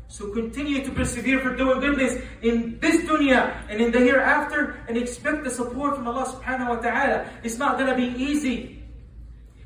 So 0.09 0.31
continue 0.31 0.83
to 0.85 0.91
persevere 0.91 1.39
for 1.39 1.55
doing 1.55 1.79
goodness 1.79 2.21
in 2.41 2.79
this 2.79 3.03
dunya 3.03 3.51
and 3.69 3.81
in 3.81 3.91
the 3.91 3.99
hereafter 3.99 4.79
and 4.87 4.97
expect 4.97 5.43
the 5.43 5.49
support 5.49 5.95
from 5.95 6.07
Allah 6.07 6.25
subhanahu 6.25 6.69
wa 6.69 6.79
ta'ala. 6.79 7.27
It's 7.43 7.57
not 7.57 7.77
gonna 7.77 7.95
be 7.97 8.13
easy. 8.15 8.83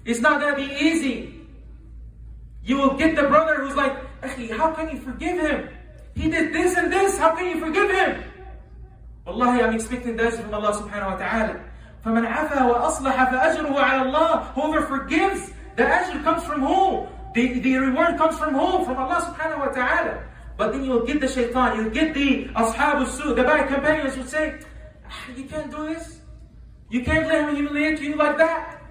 It's 0.06 0.22
not 0.22 0.40
gonna 0.40 0.56
be 0.56 0.72
easy. 0.80 1.46
You 2.64 2.78
will 2.78 2.96
get 2.96 3.16
the 3.16 3.24
brother 3.24 3.62
who's 3.62 3.76
like, 3.76 3.94
how 4.52 4.74
can 4.74 4.90
you 4.90 4.98
forgive 5.02 5.40
him? 5.40 5.70
He 6.16 6.30
did 6.30 6.54
this 6.54 6.76
and 6.78 6.92
this, 6.92 7.18
how 7.18 7.36
can 7.36 7.48
you 7.48 7.60
forgive 7.60 7.92
him? 7.92 8.24
Wallahi, 9.26 9.62
I'm 9.62 9.74
expecting 9.76 10.18
the 10.18 10.24
ajr 10.24 10.42
from 10.42 10.54
Allah 10.54 10.74
subhanahu 10.74 11.14
wa 11.14 11.18
ta'ala. 11.18 11.62
فَمَنْ 12.04 12.26
عَفَى 12.26 12.58
وَأَصْلَحَ 12.58 13.16
فَأَجْرُهُ 13.30 13.76
عَلَى 13.76 14.02
اللَّهِ 14.10 14.54
Whoever 14.54 14.82
forgives, 14.88 15.52
the 15.76 15.84
ajr 15.84 16.24
comes 16.24 16.44
from 16.44 16.62
who? 16.62 17.08
The, 17.36 17.60
the 17.60 17.78
reward 17.78 18.18
comes 18.18 18.38
from 18.38 18.56
who? 18.56 18.84
From 18.86 18.98
Allah 18.98 19.22
subhanahu 19.30 19.60
wa 19.60 19.72
ta'ala. 19.72 20.24
But 20.58 20.74
then 20.74 20.84
you'll 20.84 21.06
get 21.06 21.22
the 21.22 21.28
shaitan, 21.28 21.78
you'll 21.78 21.90
get 21.92 22.14
the 22.14 22.46
ashab 22.56 23.08
su 23.08 23.34
the 23.34 23.44
bad 23.44 23.70
companions 23.70 24.18
would 24.18 24.28
say, 24.28 24.60
ah, 25.08 25.32
you 25.36 25.46
can't 25.46 25.72
do 25.72 25.88
this. 25.88 26.20
You 26.90 27.04
can't 27.04 27.28
let 27.28 27.48
him 27.48 27.56
humiliate 27.56 28.02
you 28.02 28.16
like 28.16 28.38
that. 28.38 28.82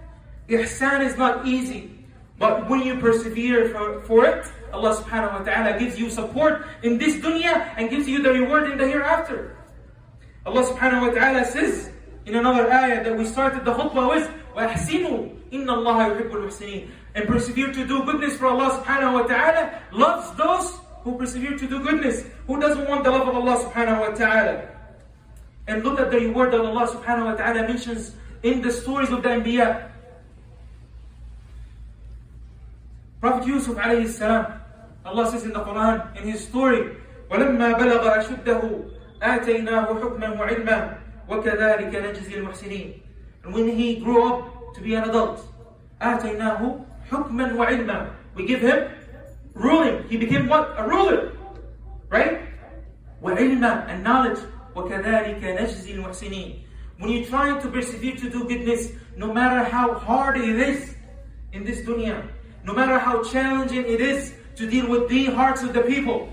Ihsan 0.48 1.04
is 1.04 1.18
not 1.18 1.46
easy. 1.46 1.90
But 2.38 2.70
when 2.70 2.82
you 2.82 2.96
persevere 2.98 3.68
for, 3.68 4.00
for 4.02 4.24
it, 4.24 4.46
Allah 4.72 4.94
subhanahu 4.96 5.40
wa 5.40 5.44
ta'ala 5.44 5.78
gives 5.78 5.98
you 5.98 6.08
support 6.08 6.66
in 6.82 6.96
this 6.96 7.16
dunya 7.16 7.74
and 7.76 7.90
gives 7.90 8.08
you 8.08 8.22
the 8.22 8.32
reward 8.32 8.70
in 8.70 8.78
the 8.78 8.86
hereafter. 8.86 9.56
Allah 10.46 10.64
subhanahu 10.64 11.08
wa 11.08 11.12
ta'ala 11.12 11.44
says 11.44 11.90
in 12.26 12.36
another 12.36 12.70
ayah 12.72 13.02
that 13.02 13.16
we 13.16 13.26
started 13.26 13.64
the 13.64 13.74
khutbah 13.74 14.08
with, 14.08 14.30
وَأَحْسِنُوا 14.54 15.52
إِنَّ 15.52 15.66
اللَّهَ 15.66 15.98
يُحِبُّ 16.16 16.30
الْمُحْسِنِينَ 16.30 16.88
And 17.14 17.26
persevere 17.26 17.72
to 17.72 17.86
do 17.86 18.04
goodness 18.04 18.36
for 18.36 18.46
Allah 18.46 18.80
subhanahu 18.80 19.12
wa 19.12 19.22
ta'ala 19.26 19.82
loves 19.92 20.30
those 20.38 20.78
who 21.02 21.16
persevere 21.16 21.56
to 21.56 21.66
do 21.68 21.82
goodness, 21.82 22.24
who 22.46 22.60
doesn't 22.60 22.88
want 22.88 23.04
the 23.04 23.10
love 23.10 23.28
of 23.28 23.34
Allah 23.34 23.56
subhanahu 23.64 24.00
wa 24.00 24.14
ta'ala. 24.14 24.68
And 25.66 25.84
look 25.84 26.00
at 26.00 26.10
the 26.10 26.18
reward 26.18 26.52
that 26.52 26.60
Allah 26.60 26.86
subhanahu 26.88 27.32
wa 27.32 27.34
ta'ala 27.34 27.68
mentions 27.68 28.14
in 28.42 28.62
the 28.62 28.72
stories 28.72 29.10
of 29.10 29.22
the 29.22 29.28
Anbiya. 29.28 29.90
Prophet 33.20 33.46
Yusuf 33.46 33.76
alayhi 33.76 34.08
salam, 34.08 34.46
Allah 35.04 35.30
says 35.30 35.44
in 35.44 35.52
the 35.52 35.60
Quran, 35.60 36.16
in 36.16 36.28
his 36.28 36.44
story, 36.46 36.96
وَلَمَّا 37.30 37.76
بَلَغَ 37.76 38.02
أَشُدَّهُ 38.24 38.62
آتَيْنَاهُ 39.22 39.86
حُكْمًا 40.00 40.28
وَعِلْمًا 40.38 40.78
وَكَذَلِكَ 41.28 41.92
نَجْزِي 41.92 42.34
الْمُحْسِنِينَ 42.40 42.88
And 43.44 43.54
when 43.54 43.68
he 43.68 43.96
grew 43.96 44.22
up 44.24 44.74
to 44.74 44.80
be 44.80 44.94
an 44.94 45.04
adult, 45.04 45.44
آتَيْنَاهُ 46.00 46.84
حُكْمًا 47.10 47.56
وَعِلْمًا 47.56 48.10
We 48.34 48.46
give 48.46 48.60
him 48.60 48.88
ruling. 49.54 50.08
He 50.08 50.16
became 50.16 50.48
what? 50.48 50.74
A 50.76 50.86
ruler. 50.86 51.32
Right? 52.08 52.42
وعلما 53.22 53.88
and 53.88 54.04
knowledge. 54.04 54.38
وكذلك 54.74 55.42
نجزي 55.42 55.94
المحسنين. 55.94 56.64
When 56.98 57.10
you're 57.10 57.26
trying 57.26 57.60
to 57.60 57.68
persevere 57.68 58.16
to 58.16 58.30
do 58.30 58.44
goodness, 58.44 58.92
no 59.16 59.32
matter 59.32 59.62
how 59.64 59.94
hard 59.94 60.36
it 60.36 60.58
is 60.58 60.94
in 61.52 61.64
this 61.64 61.80
dunya, 61.82 62.28
no 62.64 62.72
matter 62.72 62.98
how 62.98 63.22
challenging 63.22 63.84
it 63.86 64.00
is 64.00 64.34
to 64.56 64.68
deal 64.68 64.88
with 64.88 65.08
the 65.08 65.26
hearts 65.26 65.62
of 65.62 65.72
the 65.72 65.82
people, 65.82 66.28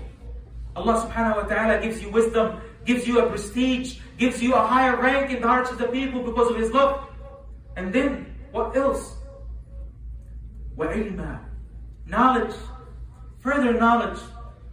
Allah 0.74 1.06
subhanahu 1.06 1.36
wa 1.36 1.42
ta'ala 1.48 1.80
gives 1.80 2.02
you 2.02 2.10
wisdom, 2.10 2.60
gives 2.84 3.06
you 3.06 3.20
a 3.20 3.30
prestige, 3.30 3.98
gives 4.18 4.42
you 4.42 4.54
a 4.54 4.66
higher 4.66 4.96
rank 5.00 5.30
in 5.30 5.40
the 5.40 5.48
hearts 5.48 5.70
of 5.70 5.78
the 5.78 5.88
people 5.88 6.22
because 6.22 6.50
of 6.50 6.56
His 6.56 6.70
love. 6.72 7.08
And 7.76 7.92
then, 7.92 8.34
what 8.52 8.76
else? 8.76 9.16
وعلما, 10.76 11.40
knowledge. 12.06 12.54
further 13.41 13.73
knowledge. 13.73 14.19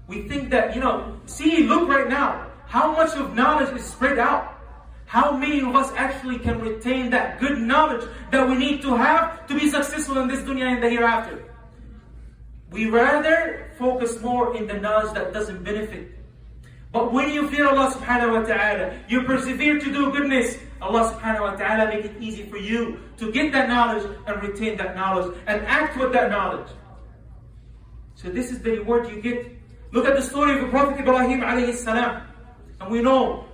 We 0.07 0.22
think 0.28 0.50
that, 0.50 0.74
you 0.74 0.81
know, 0.81 1.16
see, 1.26 1.64
look 1.64 1.88
right 1.88 2.09
now, 2.09 2.46
how 2.66 2.92
much 2.92 3.16
of 3.16 3.35
knowledge 3.35 3.74
is 3.76 3.85
spread 3.85 4.18
out. 4.18 4.54
How 5.07 5.35
many 5.35 5.61
of 5.61 5.74
us 5.74 5.90
actually 5.96 6.38
can 6.38 6.61
retain 6.61 7.09
that 7.11 7.40
good 7.40 7.59
knowledge 7.59 8.07
that 8.31 8.46
we 8.46 8.57
need 8.57 8.83
to 8.83 8.94
have 8.94 9.46
to 9.46 9.54
be 9.54 9.70
successful 9.70 10.18
in 10.18 10.28
this 10.28 10.40
dunya 10.40 10.74
and 10.74 10.83
the 10.83 10.90
hereafter? 10.90 11.44
We 12.70 12.90
rather 12.90 13.70
focus 13.78 14.20
more 14.20 14.54
in 14.54 14.66
the 14.66 14.74
knowledge 14.74 15.14
that 15.14 15.33
doesn't 15.33 15.64
benefit. 15.64 16.12
But 16.92 17.12
when 17.12 17.33
you 17.33 17.48
fear 17.48 17.68
Allah 17.68 17.92
subhanahu 17.92 18.33
wa 18.33 18.42
ta'ala, 18.44 18.98
you 19.09 19.22
persevere 19.22 19.78
to 19.78 19.92
do 19.92 20.12
goodness, 20.12 20.59
Allah 20.81 21.12
subhanahu 21.12 21.40
wa 21.40 21.57
ta'ala 21.57 21.88
make 21.88 22.04
it 22.04 22.16
easy 22.20 22.44
for 22.44 22.59
you 22.59 23.00
to 23.16 23.33
get 23.33 23.52
that 23.52 23.68
knowledge 23.68 24.04
and 24.26 24.42
retain 24.42 24.76
that 24.76 24.94
knowledge 24.94 25.35
and 25.46 25.64
act 25.66 25.96
with 25.96 26.12
that 26.12 26.31
knowledge. 26.31 26.68
So 28.18 28.28
this 28.28 28.50
is 28.50 28.59
the 28.59 28.72
reward 28.72 29.09
you 29.09 29.22
get. 29.22 29.46
Look 29.92 30.04
at 30.04 30.16
the 30.16 30.22
story 30.22 30.59
of 30.59 30.62
the 30.62 30.66
Prophet 30.74 30.98
Ibrahim 30.98 31.40
alayhi 31.40 31.72
salam. 31.72 32.26
And 32.81 32.90
we 32.90 33.00
know 33.00 33.46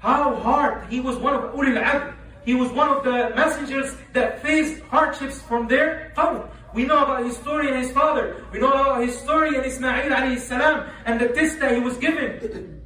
how 0.00 0.34
hard 0.36 0.92
he 0.92 1.00
was 1.00 1.16
one 1.16 1.32
of 1.32 1.54
ulil 1.54 1.82
adl. 1.82 2.14
He 2.44 2.54
was 2.54 2.70
one 2.72 2.90
of 2.90 3.04
the 3.04 3.32
messengers 3.34 3.96
that 4.12 4.42
faced 4.42 4.82
hardships 4.90 5.40
from 5.40 5.66
their 5.66 6.12
qawm. 6.14 6.46
We 6.74 6.84
know 6.84 7.04
about 7.04 7.24
his 7.24 7.38
story 7.38 7.68
and 7.68 7.78
his 7.78 7.90
father. 7.90 8.44
We 8.52 8.58
know 8.58 8.70
about 8.70 9.00
his 9.00 9.18
story 9.18 9.56
and 9.56 9.64
Ismail 9.64 10.12
alayhi 10.12 10.40
salam 10.40 10.90
and 11.06 11.18
the 11.18 11.28
test 11.28 11.58
that 11.60 11.72
he 11.72 11.80
was 11.80 11.96
given. 11.96 12.82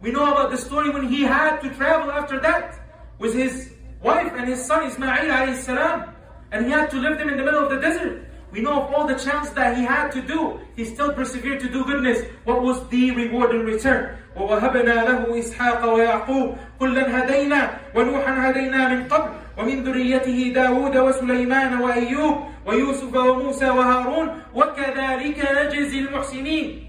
We 0.00 0.10
know 0.10 0.26
about 0.32 0.50
the 0.50 0.58
story 0.58 0.90
when 0.90 1.06
he 1.06 1.22
had 1.22 1.60
to 1.60 1.70
travel 1.70 2.10
after 2.10 2.40
that 2.40 2.80
with 3.20 3.32
his 3.32 3.72
wife 4.02 4.32
and 4.34 4.48
his 4.48 4.66
son 4.66 4.90
Ismail 4.90 5.08
alayhi 5.08 5.54
salam. 5.54 6.12
And 6.50 6.66
he 6.66 6.72
had 6.72 6.90
to 6.90 6.96
leave 6.98 7.16
them 7.16 7.28
in 7.28 7.36
the 7.36 7.44
middle 7.44 7.62
of 7.62 7.70
the 7.70 7.78
desert. 7.78 8.26
We 8.51 8.61
know 8.61 8.83
of 8.83 8.93
all 8.93 9.05
the 9.05 9.15
challenges 9.15 9.53
that 9.53 9.77
he 9.77 9.83
had 9.83 10.11
to 10.13 10.21
do. 10.21 10.59
He 10.75 10.85
still 10.85 11.13
persevered 11.13 11.59
to 11.59 11.69
do 11.69 11.83
goodness. 11.83 12.23
What 12.45 12.63
was 12.63 12.87
the 12.87 13.11
reward 13.11 13.53
in 13.55 13.65
return? 13.65 14.17
ووهبنا 14.37 14.93
له 15.09 15.39
إسحاق 15.39 15.93
ويعقوب 15.93 16.57
كلا 16.79 17.23
هدينا 17.23 17.69
ونوحا 17.95 18.49
هدينا 18.49 18.87
من 18.87 19.07
قبل 19.07 19.29
ومن 19.57 19.83
ذريته 19.83 20.51
داود 20.55 20.97
وسليمان 20.97 21.81
وأيوب 21.81 22.43
ويوسف 22.65 23.15
وموسى 23.15 23.69
وهارون 23.69 24.41
وكذلك 24.55 25.47
نجزي 25.57 25.99
المحسنين 25.99 26.83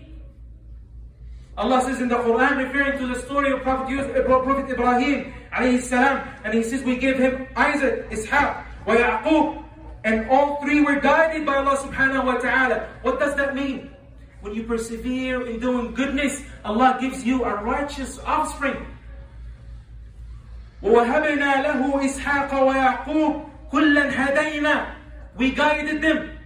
Allah 1.59 1.83
says 1.83 2.01
in 2.01 2.07
the 2.09 2.14
Quran, 2.14 2.57
referring 2.59 2.99
to 2.99 3.09
the 3.09 3.18
story 3.18 3.51
of 3.51 3.62
Prophet, 3.62 3.90
Yusuf, 3.90 4.14
Prophet 4.27 4.71
Ibrahim 4.71 5.35
alayhi 5.53 5.83
salam, 5.83 6.23
and 6.44 6.55
he 6.55 6.62
says 6.62 6.85
we 6.85 6.97
gave 6.97 7.18
him 7.18 7.49
Isaac, 7.57 8.09
Ishaq, 8.11 8.62
wa 8.87 8.94
Yaqub, 8.94 9.62
and 10.05 10.31
all 10.31 10.61
three 10.62 10.81
were 10.81 11.01
guided 11.01 11.44
by 11.44 11.57
Allah 11.57 11.77
subhanahu 11.77 12.25
wa 12.25 12.38
ta'ala. 12.38 12.88
What 13.03 13.18
does 13.18 13.35
that 13.37 13.55
mean? 13.55 13.90
When 14.40 14.55
you 14.55 14.62
persevere 14.64 15.47
in 15.47 15.59
doing 15.59 15.94
goodness, 15.94 16.42
Allah 16.64 16.97
gives 17.01 17.25
you 17.25 17.44
a 17.44 17.62
righteous 17.62 18.18
offspring. 18.25 18.87
وَوَهَبْنَا 20.83 21.66
لَهُ 21.66 21.81
إِسْحَاقَ 21.83 22.51
وَيَعْقُوبَ 22.55 23.33
كُلًّا 23.73 24.11
هَدَيْنَا 24.14 24.94
We 25.37 25.51
guided 25.51 26.03
them. 26.03 26.38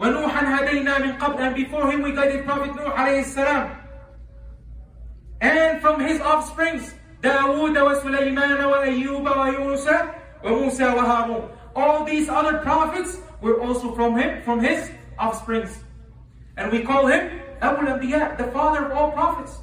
وَنُوحًا 0.00 0.42
هَدَيْنَا 0.58 0.98
مِنْ 0.98 1.18
قَبْلِ 1.18 1.38
And 1.38 1.54
before 1.54 1.90
him 1.92 2.02
we 2.02 2.12
guided 2.12 2.44
Prophet 2.44 2.74
Nuh 2.74 2.90
alayhi 2.90 3.24
salam. 3.24 3.70
And 5.40 5.80
from 5.80 6.00
his 6.00 6.20
offsprings, 6.20 6.94
داود 7.22 7.78
وسليمان 7.78 8.64
وأيوب 8.64 9.26
ويونس 9.26 9.88
وموسى 10.44 10.84
وهارون. 10.84 11.55
All 11.76 12.04
these 12.04 12.28
other 12.28 12.58
prophets 12.58 13.18
were 13.40 13.60
also 13.60 13.94
from 13.94 14.16
him, 14.16 14.42
from 14.42 14.60
his 14.60 14.90
offsprings. 15.18 15.82
And 16.56 16.70
we 16.70 16.82
call 16.82 17.06
him 17.06 17.40
Abu 17.60 17.86
Anbiya, 17.86 18.36
the 18.36 18.50
father 18.52 18.86
of 18.86 18.92
all 18.92 19.12
prophets. 19.12 19.58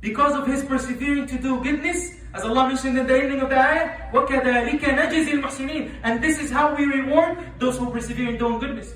Because 0.00 0.34
of 0.34 0.46
his 0.46 0.64
persevering 0.64 1.26
to 1.26 1.38
do 1.38 1.62
goodness, 1.62 2.14
as 2.34 2.44
Allah 2.44 2.68
mentioned 2.68 2.98
in 2.98 3.06
the 3.06 3.16
ending 3.16 3.40
of 3.40 3.48
the 3.50 3.58
ayah, 3.58 4.12
وَكَذَلِكَ 4.12 4.80
نَجِزِ 4.80 5.26
الْمُحْسِنِينَ 5.40 6.00
And 6.02 6.22
this 6.22 6.38
is 6.38 6.50
how 6.50 6.74
we 6.76 6.84
reward 6.84 7.38
those 7.58 7.78
who 7.78 7.90
persevere 7.90 8.28
in 8.30 8.38
doing 8.38 8.58
goodness. 8.58 8.94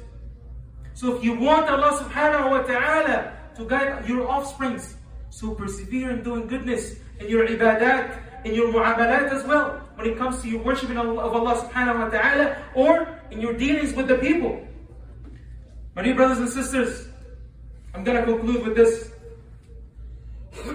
So 0.95 1.17
if 1.17 1.25
you 1.25 1.35
want 1.35 1.69
Allah 1.71 1.97
subhanahu 2.05 2.51
wa 2.51 2.63
ta'ala 2.63 3.33
to 3.57 3.65
guide 3.65 4.07
your 4.07 4.29
offsprings, 4.29 4.97
so 5.31 5.55
persevere 5.55 6.11
in 6.11 6.23
doing 6.23 6.47
goodness 6.47 6.97
in 7.19 7.29
your 7.29 7.47
ibadat, 7.47 8.45
in 8.45 8.55
your 8.55 8.73
mu'amalat 8.73 9.33
as 9.33 9.45
well, 9.45 9.81
when 9.96 10.08
it 10.08 10.18
comes 10.18 10.42
to 10.42 10.50
your 10.50 10.62
worshiping 10.62 10.98
of 10.98 11.18
Allah 11.18 11.56
subhanahu 11.64 12.00
wa 12.00 12.10
ta'ala, 12.10 12.58
or 12.76 13.08
in 13.32 13.42
your 13.42 13.54
dealings 13.54 13.94
with 13.94 14.08
the 14.08 14.16
people. 14.18 14.66
My 15.96 16.04
dear 16.04 16.16
brothers 16.16 16.40
and 16.40 16.50
sisters, 16.50 17.08
I'm 17.94 18.04
going 18.04 18.18
to 18.18 18.26
conclude 18.26 18.68
with 18.68 18.76
this. 18.76 19.12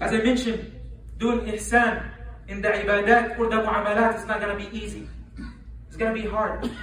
As 0.00 0.12
I 0.14 0.22
mentioned, 0.22 0.72
doing 1.18 1.40
ihsan 1.52 2.08
in 2.48 2.62
the 2.62 2.68
ibadat 2.68 3.38
or 3.38 3.48
the 3.50 3.56
mu'amalat 3.56 4.16
is 4.16 4.26
not 4.26 4.40
going 4.40 4.56
to 4.56 4.70
be 4.70 4.72
easy. 4.76 5.06
It's 5.88 5.96
going 5.96 6.14
to 6.14 6.20
be 6.20 6.26
hard. 6.26 6.70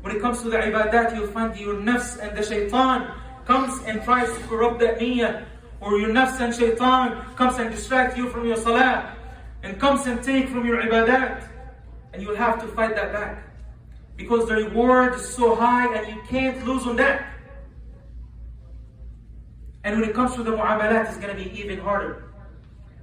When 0.00 0.14
it 0.14 0.22
comes 0.22 0.40
to 0.42 0.50
the 0.50 0.58
ibadat, 0.58 1.16
you'll 1.16 1.34
find 1.34 1.50
your 1.58 1.74
nafs 1.74 2.22
and 2.22 2.36
the 2.38 2.42
shaitan 2.42 3.10
comes 3.44 3.82
and 3.86 4.04
tries 4.04 4.30
to 4.30 4.40
corrupt 4.46 4.78
that 4.78 5.00
niyyah. 5.00 5.44
Or 5.80 5.98
your 5.98 6.10
nafs 6.10 6.38
and 6.38 6.54
shaitan 6.54 7.34
comes 7.34 7.58
and 7.58 7.74
distract 7.74 8.16
you 8.16 8.30
from 8.30 8.46
your 8.46 8.56
salah. 8.56 9.15
And 9.66 9.80
comes 9.80 10.06
and 10.06 10.22
take 10.22 10.48
from 10.48 10.64
your 10.64 10.80
ibadat. 10.80 11.42
And 12.12 12.22
you'll 12.22 12.36
have 12.36 12.60
to 12.62 12.68
fight 12.68 12.94
that 12.94 13.12
back. 13.12 13.42
Because 14.16 14.46
the 14.46 14.54
reward 14.54 15.14
is 15.14 15.28
so 15.28 15.56
high 15.56 15.92
and 15.92 16.06
you 16.06 16.22
can't 16.28 16.64
lose 16.64 16.86
on 16.86 16.94
that. 16.96 17.26
And 19.82 19.98
when 20.00 20.08
it 20.08 20.14
comes 20.14 20.36
to 20.36 20.44
the 20.44 20.52
mu'amalat, 20.52 21.08
it's 21.08 21.16
going 21.16 21.36
to 21.36 21.42
be 21.42 21.50
even 21.60 21.80
harder. 21.80 22.30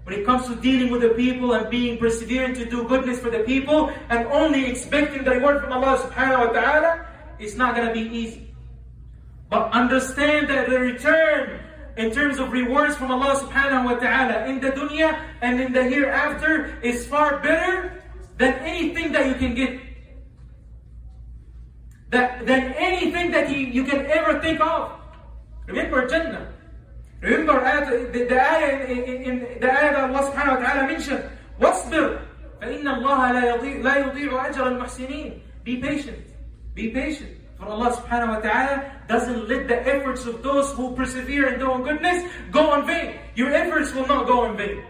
When 0.06 0.18
it 0.18 0.26
comes 0.26 0.48
to 0.48 0.56
dealing 0.56 0.90
with 0.90 1.02
the 1.02 1.10
people 1.10 1.52
and 1.52 1.70
being 1.70 1.98
persevering 1.98 2.54
to 2.56 2.66
do 2.66 2.88
goodness 2.88 3.20
for 3.20 3.30
the 3.30 3.40
people 3.40 3.92
and 4.10 4.26
only 4.28 4.66
expecting 4.66 5.26
the 5.26 5.32
reward 5.32 5.62
from 5.62 5.74
Allah 5.74 5.98
subhanahu 5.98 6.48
wa 6.48 6.52
ta'ala, 6.54 7.06
it's 7.40 7.56
not 7.56 7.76
going 7.76 7.88
to 7.90 7.94
be 7.94 8.08
easy. 8.16 8.56
But 9.50 9.72
understand 9.72 10.50
that 10.50 10.70
the 10.70 10.80
return 10.80 11.60
in 11.97 12.11
terms 12.11 12.39
of 12.39 12.53
rewards 12.53 12.97
from 12.97 13.11
Allah 13.11 13.35
subhanahu 13.43 13.85
wa 13.85 13.97
ta'ala 13.99 14.47
in 14.47 14.61
the 14.61 14.71
dunya 14.71 15.19
and 15.43 15.61
in 15.61 15.73
the 15.73 15.83
hereafter 15.83 16.79
is 16.83 17.07
far 17.07 17.43
better 17.43 18.03
than 18.39 18.55
anything 18.63 19.11
that 19.13 19.27
you 19.27 19.35
can 19.35 19.55
get. 19.55 19.81
That, 22.11 22.47
than 22.47 22.73
anything 22.79 23.33
that 23.33 23.51
you, 23.51 23.59
you 23.59 23.85
can 23.85 24.07
ever 24.07 24.41
think 24.41 24.61
of. 24.61 24.93
Remember 25.67 26.07
Jannah. 26.07 26.55
Remember 27.21 27.61
ayat, 27.61 28.13
the, 28.13 28.25
the 28.31 28.39
ayah 28.39 28.87
in, 28.87 28.99
in, 29.03 29.17
in 29.23 29.35
the 29.61 29.67
ayah 29.67 29.93
that 29.93 30.05
Allah 30.09 30.23
subhanahu 30.31 30.55
wa 30.55 30.63
ta'ala 30.63 30.83
mentioned. 30.87 31.25
وَاصْبِرْ 31.61 32.23
فَإِنَّ 32.63 32.87
اللَّهَ 32.87 33.21
لَا 33.35 33.43
يُضِيعُ, 33.59 33.83
لا 33.83 33.95
يضيع 34.07 34.31
أَجْرَ 34.51 34.65
الْمُحْسِنِينَ 34.79 35.41
Be 35.65 35.77
patient. 35.83 36.19
Be 36.75 36.91
patient. 36.91 37.35
For 37.64 37.72
Allah 37.72 37.96
subhanahu 37.96 38.28
wa 38.28 38.40
ta'ala 38.44 38.92
doesn't 39.08 39.48
let 39.48 39.68
the 39.72 39.80
efforts 39.88 40.26
of 40.26 40.44
those 40.44 40.74
who 40.74 40.92
persevere 40.96 41.54
in 41.54 41.60
doing 41.60 41.84
goodness 41.84 42.28
go 42.52 42.76
in 42.76 42.86
vain. 42.86 43.20
Your 43.36 43.56
efforts 43.56 43.94
will 43.96 44.06
not 44.06 44.28
go 44.28 44.44
in 44.52 44.58
vain. 44.58 44.84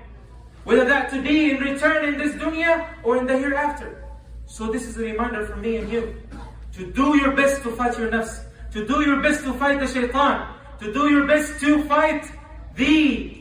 Whether 0.63 0.85
that 0.85 1.11
to 1.11 1.21
be 1.21 1.51
in 1.51 1.61
return 1.61 2.01
in 2.05 2.17
this 2.17 2.33
dunya 2.33 2.87
or 3.03 3.17
in 3.17 3.27
the 3.27 3.37
hereafter. 3.37 4.03
So 4.47 4.71
this 4.71 4.87
is 4.87 4.97
a 4.97 5.01
reminder 5.01 5.45
for 5.45 5.57
me 5.57 5.77
and 5.77 5.91
you. 5.91 6.17
To 6.73 6.91
do 6.91 7.15
your 7.17 7.35
best 7.37 7.61
to 7.61 7.75
fight 7.75 7.93
your 7.99 8.09
nafs. 8.09 8.41
To 8.73 8.87
do 8.87 9.05
your 9.05 9.21
best 9.21 9.43
to 9.45 9.53
fight 9.53 9.79
the 9.79 9.85
shaitan. 9.85 10.49
To 10.79 10.91
do 10.91 11.11
your 11.13 11.27
best 11.27 11.61
to 11.61 11.83
fight 11.85 12.25
the 12.75 13.37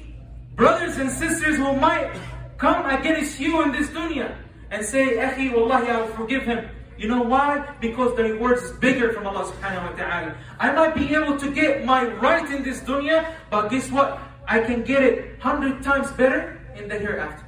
brothers 0.56 0.98
and 0.98 1.08
sisters 1.08 1.56
who 1.56 1.72
might 1.80 2.12
come 2.58 2.84
against 2.84 3.40
you 3.40 3.62
in 3.62 3.72
this 3.72 3.88
dunya. 3.88 4.36
And 4.70 4.84
say, 4.84 5.16
Akhi, 5.16 5.56
wallahi, 5.56 5.88
I 5.88 6.00
will 6.02 6.12
forgive 6.20 6.42
him. 6.42 6.68
You 6.97 7.07
know 7.07 7.21
why? 7.21 7.61
Because 7.79 8.15
the 8.17 8.23
reward 8.23 8.57
is 8.57 8.71
bigger 8.81 9.13
from 9.13 9.27
Allah 9.27 9.45
subhanahu 9.45 9.91
wa 9.91 9.95
ta'ala. 9.95 10.35
I 10.59 10.71
might 10.73 10.95
be 10.95 11.13
able 11.13 11.37
to 11.37 11.53
get 11.53 11.85
my 11.85 12.05
right 12.17 12.49
in 12.49 12.63
this 12.63 12.81
dunya, 12.81 13.33
but 13.51 13.69
guess 13.69 13.91
what? 13.91 14.17
I 14.47 14.59
can 14.61 14.81
get 14.83 15.03
it 15.03 15.39
hundred 15.39 15.83
times 15.83 16.09
better 16.17 16.57
in 16.75 16.89
the 16.89 16.97
hereafter. 16.97 17.45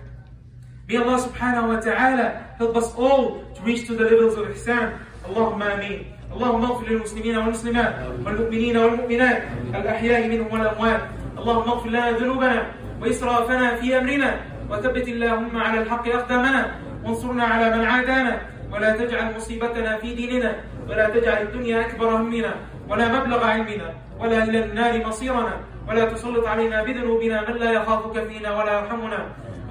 May 0.88 0.98
Allah 0.98 1.18
subhanahu 1.18 1.68
wa 1.74 1.80
ta'ala 1.82 2.58
help 2.58 2.78
us 2.78 2.94
all 2.94 3.42
to 3.56 3.60
reach 3.62 3.88
to 3.88 3.96
the 3.98 4.06
levels 4.06 4.38
of 4.38 4.48
ihsan. 4.54 5.02
Allahumma 5.26 5.78
ameen. 5.78 6.20
اللهم 6.30 6.64
اغفر 6.66 6.86
للمسلمين 6.90 7.38
والمسلمات 7.38 7.94
والمؤمنين 8.26 8.78
والمؤمنات 8.78 9.44
الأحياء 9.76 10.28
منهم 10.28 10.54
والأموات 10.54 11.02
اللهم 11.38 11.70
اغفر 11.70 11.90
لنا 11.90 12.12
ذنوبنا 12.12 12.72
وإسرافنا 13.02 13.76
في 13.76 13.98
أمرنا 13.98 14.42
وثبت 14.70 15.08
اللهم 15.08 15.58
على 15.58 15.82
الحق 15.82 16.08
أقدامنا 16.08 16.76
وانصرنا 17.04 17.44
على 17.44 17.78
من 17.78 17.86
عادانا 17.86 18.42
ولا 18.75 18.97
تجعل 18.97 19.37
مصيبتنا 19.37 19.97
في 19.97 20.15
ديننا 20.15 20.53
ولا 20.89 21.11
تجعل 21.11 21.43
الدنيا 21.43 21.81
أكبر 21.81 22.09
همنا 22.17 22.55
ولا 22.89 23.07
مبلغ 23.09 23.45
علمنا 23.45 23.95
ولا 24.21 24.45
إلى 24.45 24.65
النار 24.65 25.07
مصيرنا 25.07 25.61
ولا 25.89 26.05
تسلط 26.05 26.47
علينا 26.47 26.83
بذنوبنا 26.83 27.51
من 27.51 27.57
لا 27.57 27.73
يخافك 27.73 28.27
فينا 28.29 28.51
ولا 28.59 28.73
يرحمنا. 28.79 29.21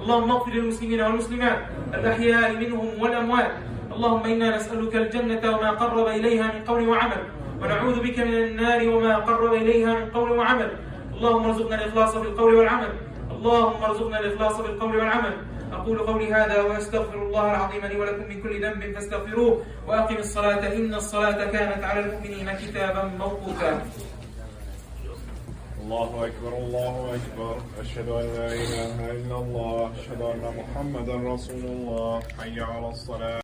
اللهم 0.00 0.30
اغفر 0.30 0.52
للمسلمين 0.52 1.00
والمسلمات 1.00 1.58
الأحياء 1.94 2.56
منهم 2.56 2.88
والأموات. 3.00 3.52
اللهم 3.94 4.24
إنا 4.26 4.56
نسألك 4.56 4.96
الجنة 4.96 5.42
وما 5.52 5.70
قرب 5.70 6.06
إليها 6.06 6.46
من 6.54 6.64
قول 6.64 6.88
وعمل 6.88 7.22
ونعوذ 7.62 7.96
بك 8.00 8.18
من 8.18 8.34
النار 8.34 8.88
وما 8.88 9.16
قرب 9.16 9.52
إليها 9.54 9.92
من 9.94 10.06
قول 10.10 10.30
وعمل. 10.38 10.70
اللهم 11.16 11.44
ارزقنا 11.44 11.74
الإخلاص 11.74 12.16
في 12.16 12.26
القول 12.28 12.54
والعمل. 12.54 12.92
اللهم 13.30 13.82
ارزقنا 13.82 14.18
الإخلاص 14.20 14.60
في 14.60 14.68
القول 14.68 14.96
والعمل. 14.96 15.34
أقول 15.72 15.98
قولي 15.98 16.34
هذا 16.34 16.62
وأستغفر 16.62 17.22
الله 17.22 17.50
العظيم 17.50 17.86
لي 17.86 17.96
ولكم 18.00 18.28
من 18.28 18.42
كل 18.42 18.62
ذنب 18.64 18.94
فاستغفروه 18.94 19.62
وأقم 19.86 20.16
الصلاة 20.16 20.72
إن 20.76 20.94
الصلاة 20.94 21.44
كانت 21.44 21.84
على 21.84 22.00
المؤمنين 22.00 22.52
كتابا 22.52 23.04
موقوتا. 23.04 23.82
الله 25.80 26.10
أكبر 26.26 26.52
الله 26.58 27.18
أكبر. 27.18 27.56
أشهد 27.80 28.08
أن 28.08 28.26
لا 28.34 28.46
إله 28.46 29.10
إلا 29.10 29.36
الله 29.36 29.92
أشهد 30.00 30.20
أن 30.22 30.42
محمدا 30.58 31.14
رسول 31.34 31.64
الله. 31.64 32.22
حي 32.40 32.60
على 32.60 32.88
الصلاة. 32.88 33.43